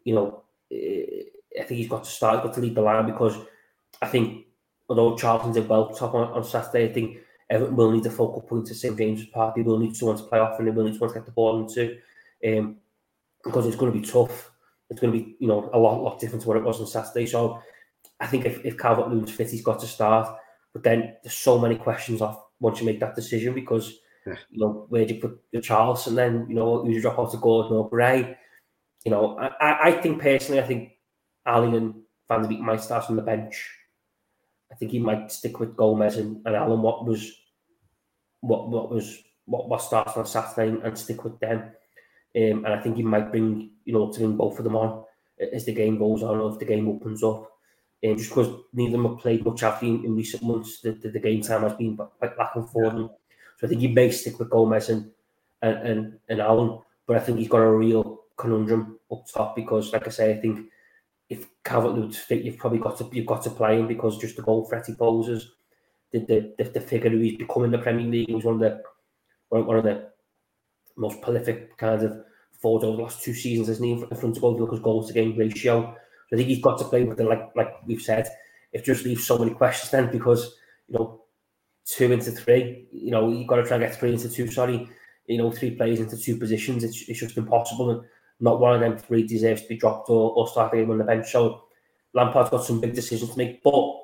[0.05, 3.37] you know, I think he's got to start, he's got to lead the line because
[4.01, 4.47] I think
[4.89, 7.19] although Charlton did well top on, on Saturday, I think
[7.49, 9.57] Everton will need a focal point to St James's Park.
[9.57, 11.33] They will need someone to play off and they will need someone to get the
[11.33, 11.99] ball into
[12.47, 12.77] um,
[13.45, 14.53] because it's going to be tough.
[14.89, 16.87] It's going to be, you know, a lot, lot different to what it was on
[16.87, 17.27] Saturday.
[17.27, 17.61] So
[18.21, 20.37] I think if, if Calvert Lewin's fit, he's got to start.
[20.73, 24.35] But then there's so many questions off once you make that decision because Yeah.
[24.51, 27.33] you know, where do you put the Charles and then, you know, you drop off
[27.33, 28.37] to Gordon or Gray?
[29.05, 30.93] You know, I, I- think personally, I think
[31.47, 31.95] Alli and
[32.29, 33.69] Van de Beek might start on the bench.
[34.71, 37.33] I think he might stick with Gomez and, and Allan, what was
[38.41, 41.59] what what was what what starts on Saturday and, stick with them.
[42.37, 45.05] Um, and I think he might bring, you know, to bring both of them on
[45.53, 47.51] as the game goes on or if the game opens up.
[48.05, 50.93] Um, just because neither of them have played much after in, in recent months, the,
[50.93, 53.11] the, the game time has been quite and for them.
[53.59, 55.11] So I think he may stick with Gomez and
[55.63, 59.93] and, and, and Allan, but I think he's got a real conundrum up top because,
[59.93, 60.69] like I say, I think
[61.29, 64.37] if Calvert Lewin's fit, you've probably got to you've got to play him because just
[64.37, 65.53] the goal threat he poses,
[66.13, 68.55] the the, the, the figure who he's become in the Premier League, he was one
[68.55, 68.83] of the
[69.49, 70.11] one of the
[70.97, 72.25] most prolific kind of
[72.61, 73.93] forwards over the last two seasons, isn't he?
[73.93, 75.95] In front of goal, his goals to game ratio.
[76.29, 78.29] So I think he's got to play with it, like like we've said.
[78.73, 80.55] It just leaves so many questions then because
[80.89, 81.23] you know
[81.85, 84.49] two into three, you know you've got to try and get three into two.
[84.49, 84.89] Sorry,
[85.27, 86.85] you know three players into two positions.
[86.85, 88.03] It's, it's just impossible, and
[88.41, 90.99] not one of them three deserves to be dropped or, or start the game on
[90.99, 91.31] the bench.
[91.31, 91.65] So
[92.15, 94.01] Lampard's got some big decisions to make, but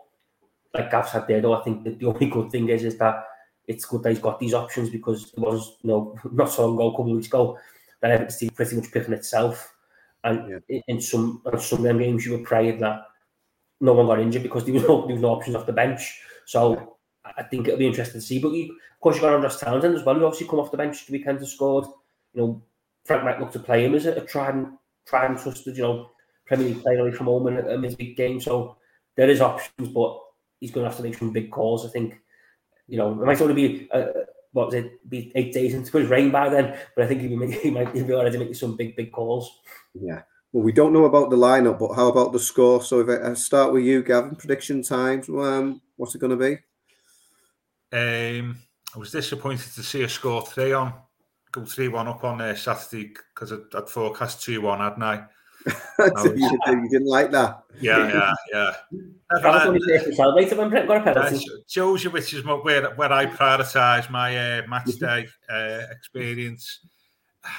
[0.74, 3.24] like Gav said there, though, I think that the only good thing is is that
[3.66, 6.76] it's good that he's got these options because it was you know not so long
[6.76, 7.58] ago, a couple of weeks ago,
[8.00, 9.72] that Everton's team pretty much picking itself.
[10.24, 13.02] And in, in some in some of them games, you were praying that
[13.80, 16.20] no one got injured because there was no, there was no options off the bench.
[16.46, 18.38] So I think it'll be interesting to see.
[18.38, 20.76] But you, of course, you got Andros Townsend as well, who obviously come off the
[20.76, 21.86] bench the weekend and scored.
[22.34, 22.62] You know,
[23.06, 25.82] Frank might look to play him as a, a tried and tried and trusted, you
[25.82, 26.10] know,
[26.46, 28.40] Premier League player away from home in a, a midweek game.
[28.40, 28.76] So
[29.16, 30.20] there is options, but
[30.60, 31.86] he's going to have to make some big calls.
[31.86, 32.20] I think.
[32.88, 34.06] You know, it might only be uh,
[34.56, 37.28] what was it, be eight days into his reign by then, but I think he,
[37.28, 39.60] make, he might he'll be already making some big, big calls.
[39.92, 40.22] Yeah.
[40.52, 42.82] Well, we don't know about the lineup, but how about the score?
[42.82, 45.28] So if I I start with you, Gavin, prediction times.
[45.28, 46.58] Um, what's it going to be?
[47.92, 48.56] Um,
[48.94, 50.94] I was disappointed to see a score three on,
[51.52, 55.24] go three one up on uh, Saturday because I'd, I'd forecast two one, hadn't I?
[55.98, 57.64] you, didn't, you didn't like that.
[57.80, 58.72] Yeah, yeah, yeah.
[59.30, 61.36] That was only first when Brent got a penalty.
[61.36, 66.80] Uh, Joseph, which is mo- where where I prioritise my uh, match day uh, experience.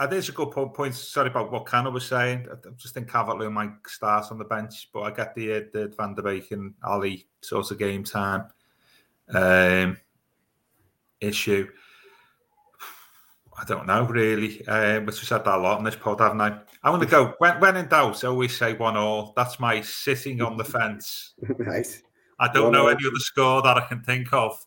[0.00, 0.92] Uh, there's a good po- point.
[0.92, 2.48] Sorry about what Connor was saying.
[2.50, 5.60] I I just think Calvert-Lewin might start on the bench, but I get the uh,
[5.72, 8.46] the Van de Beek and Alli sort of game time
[9.32, 9.96] um,
[11.20, 11.68] issue.
[13.56, 14.64] I don't know really.
[14.66, 16.58] Uh, but we said that a lot in this pod, haven't I?
[16.82, 18.22] I'm going to go when, when in doubt.
[18.24, 19.32] Always say one all.
[19.36, 21.34] That's my sitting on the fence.
[21.58, 21.86] right.
[22.40, 22.88] I don't One know all.
[22.88, 24.58] any other score that I can think of.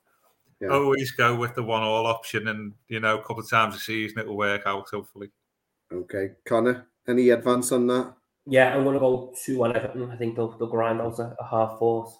[0.62, 0.70] Yeah.
[0.70, 3.80] Always go with the one all option, and you know, a couple of times a
[3.80, 4.90] season it will work out.
[4.90, 5.30] Hopefully,
[5.94, 8.14] Okay, Connor, any advance on that?
[8.46, 10.10] Yeah, I'm going to go 2 1 Everton.
[10.10, 12.18] I think they'll, they'll grind out a, a half force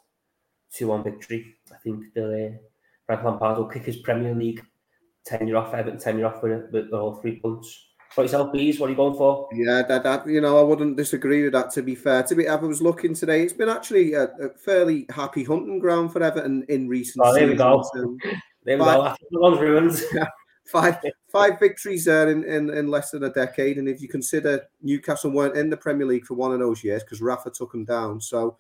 [0.74, 1.56] 2 1 victory.
[1.74, 2.58] I think they'll, uh,
[3.06, 4.62] Frank Lampard will kick his Premier League
[5.28, 7.86] tenure off, Everton tenure off with, with all three points.
[8.16, 8.80] What yourself, please?
[8.80, 9.48] What are you going for?
[9.54, 11.72] Yeah, that, that you know, I wouldn't disagree with that.
[11.72, 13.44] To be fair, to be, I was looking today.
[13.44, 17.24] It's been actually a, a fairly happy hunting ground for Everton in recent.
[17.26, 17.84] Oh, there we go.
[18.64, 18.98] There we Right.
[18.98, 19.06] go.
[19.06, 20.02] After the one's ruined.
[20.72, 20.98] five
[21.32, 23.78] five victories there in, in, in less than a decade.
[23.78, 27.04] And if you consider Newcastle weren't in the Premier League for one of those years
[27.04, 28.58] because Rafa took them down, so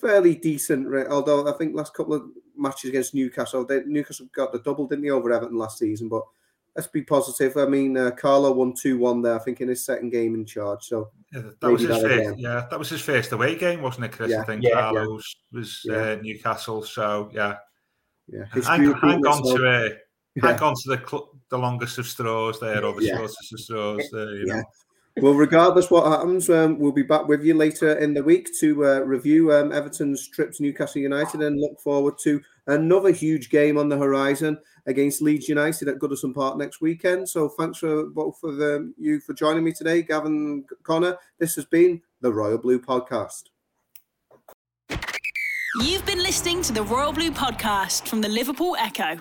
[0.00, 0.86] fairly decent.
[1.08, 2.24] Although I think last couple of
[2.58, 6.08] matches against Newcastle, they, Newcastle got the double, didn't they, over Everton last season?
[6.08, 6.22] But
[6.76, 7.56] let's be positive.
[7.56, 9.34] I mean, uh, Carlo won two one there.
[9.34, 10.84] I think in his second game in charge.
[10.84, 12.14] So yeah, that was his that first.
[12.20, 12.34] again.
[12.38, 14.30] Yeah, that was his first away game, wasn't it, Chris?
[14.30, 14.42] Yeah.
[14.42, 14.80] I think Yeah, yeah.
[14.80, 15.94] Carlos was Yeah.
[15.96, 16.82] uh, Newcastle.
[16.82, 17.56] So yeah,
[18.28, 18.88] yeah, hang, hang
[19.26, 19.56] on itself.
[19.56, 19.88] to uh,
[20.34, 20.46] Yeah.
[20.52, 23.16] hang on to the cl- the longest of straws there, or the Yeah.
[23.16, 24.34] shortest of straws there.
[24.36, 24.62] You know.
[25.20, 28.84] Well, regardless what happens, um, we'll be back with you later in the week to
[28.86, 33.78] uh, review um, Everton's trip to Newcastle United and look forward to another huge game
[33.78, 37.28] on the horizon against Leeds United at Goodison Park next weekend.
[37.28, 38.58] So thanks for both of
[38.96, 41.16] you for joining me today, Gavin, Connor.
[41.38, 43.44] This has been the Royal Blue Podcast.
[45.80, 49.18] You've been listening to the Royal Blue podcast from the Liverpool Echo.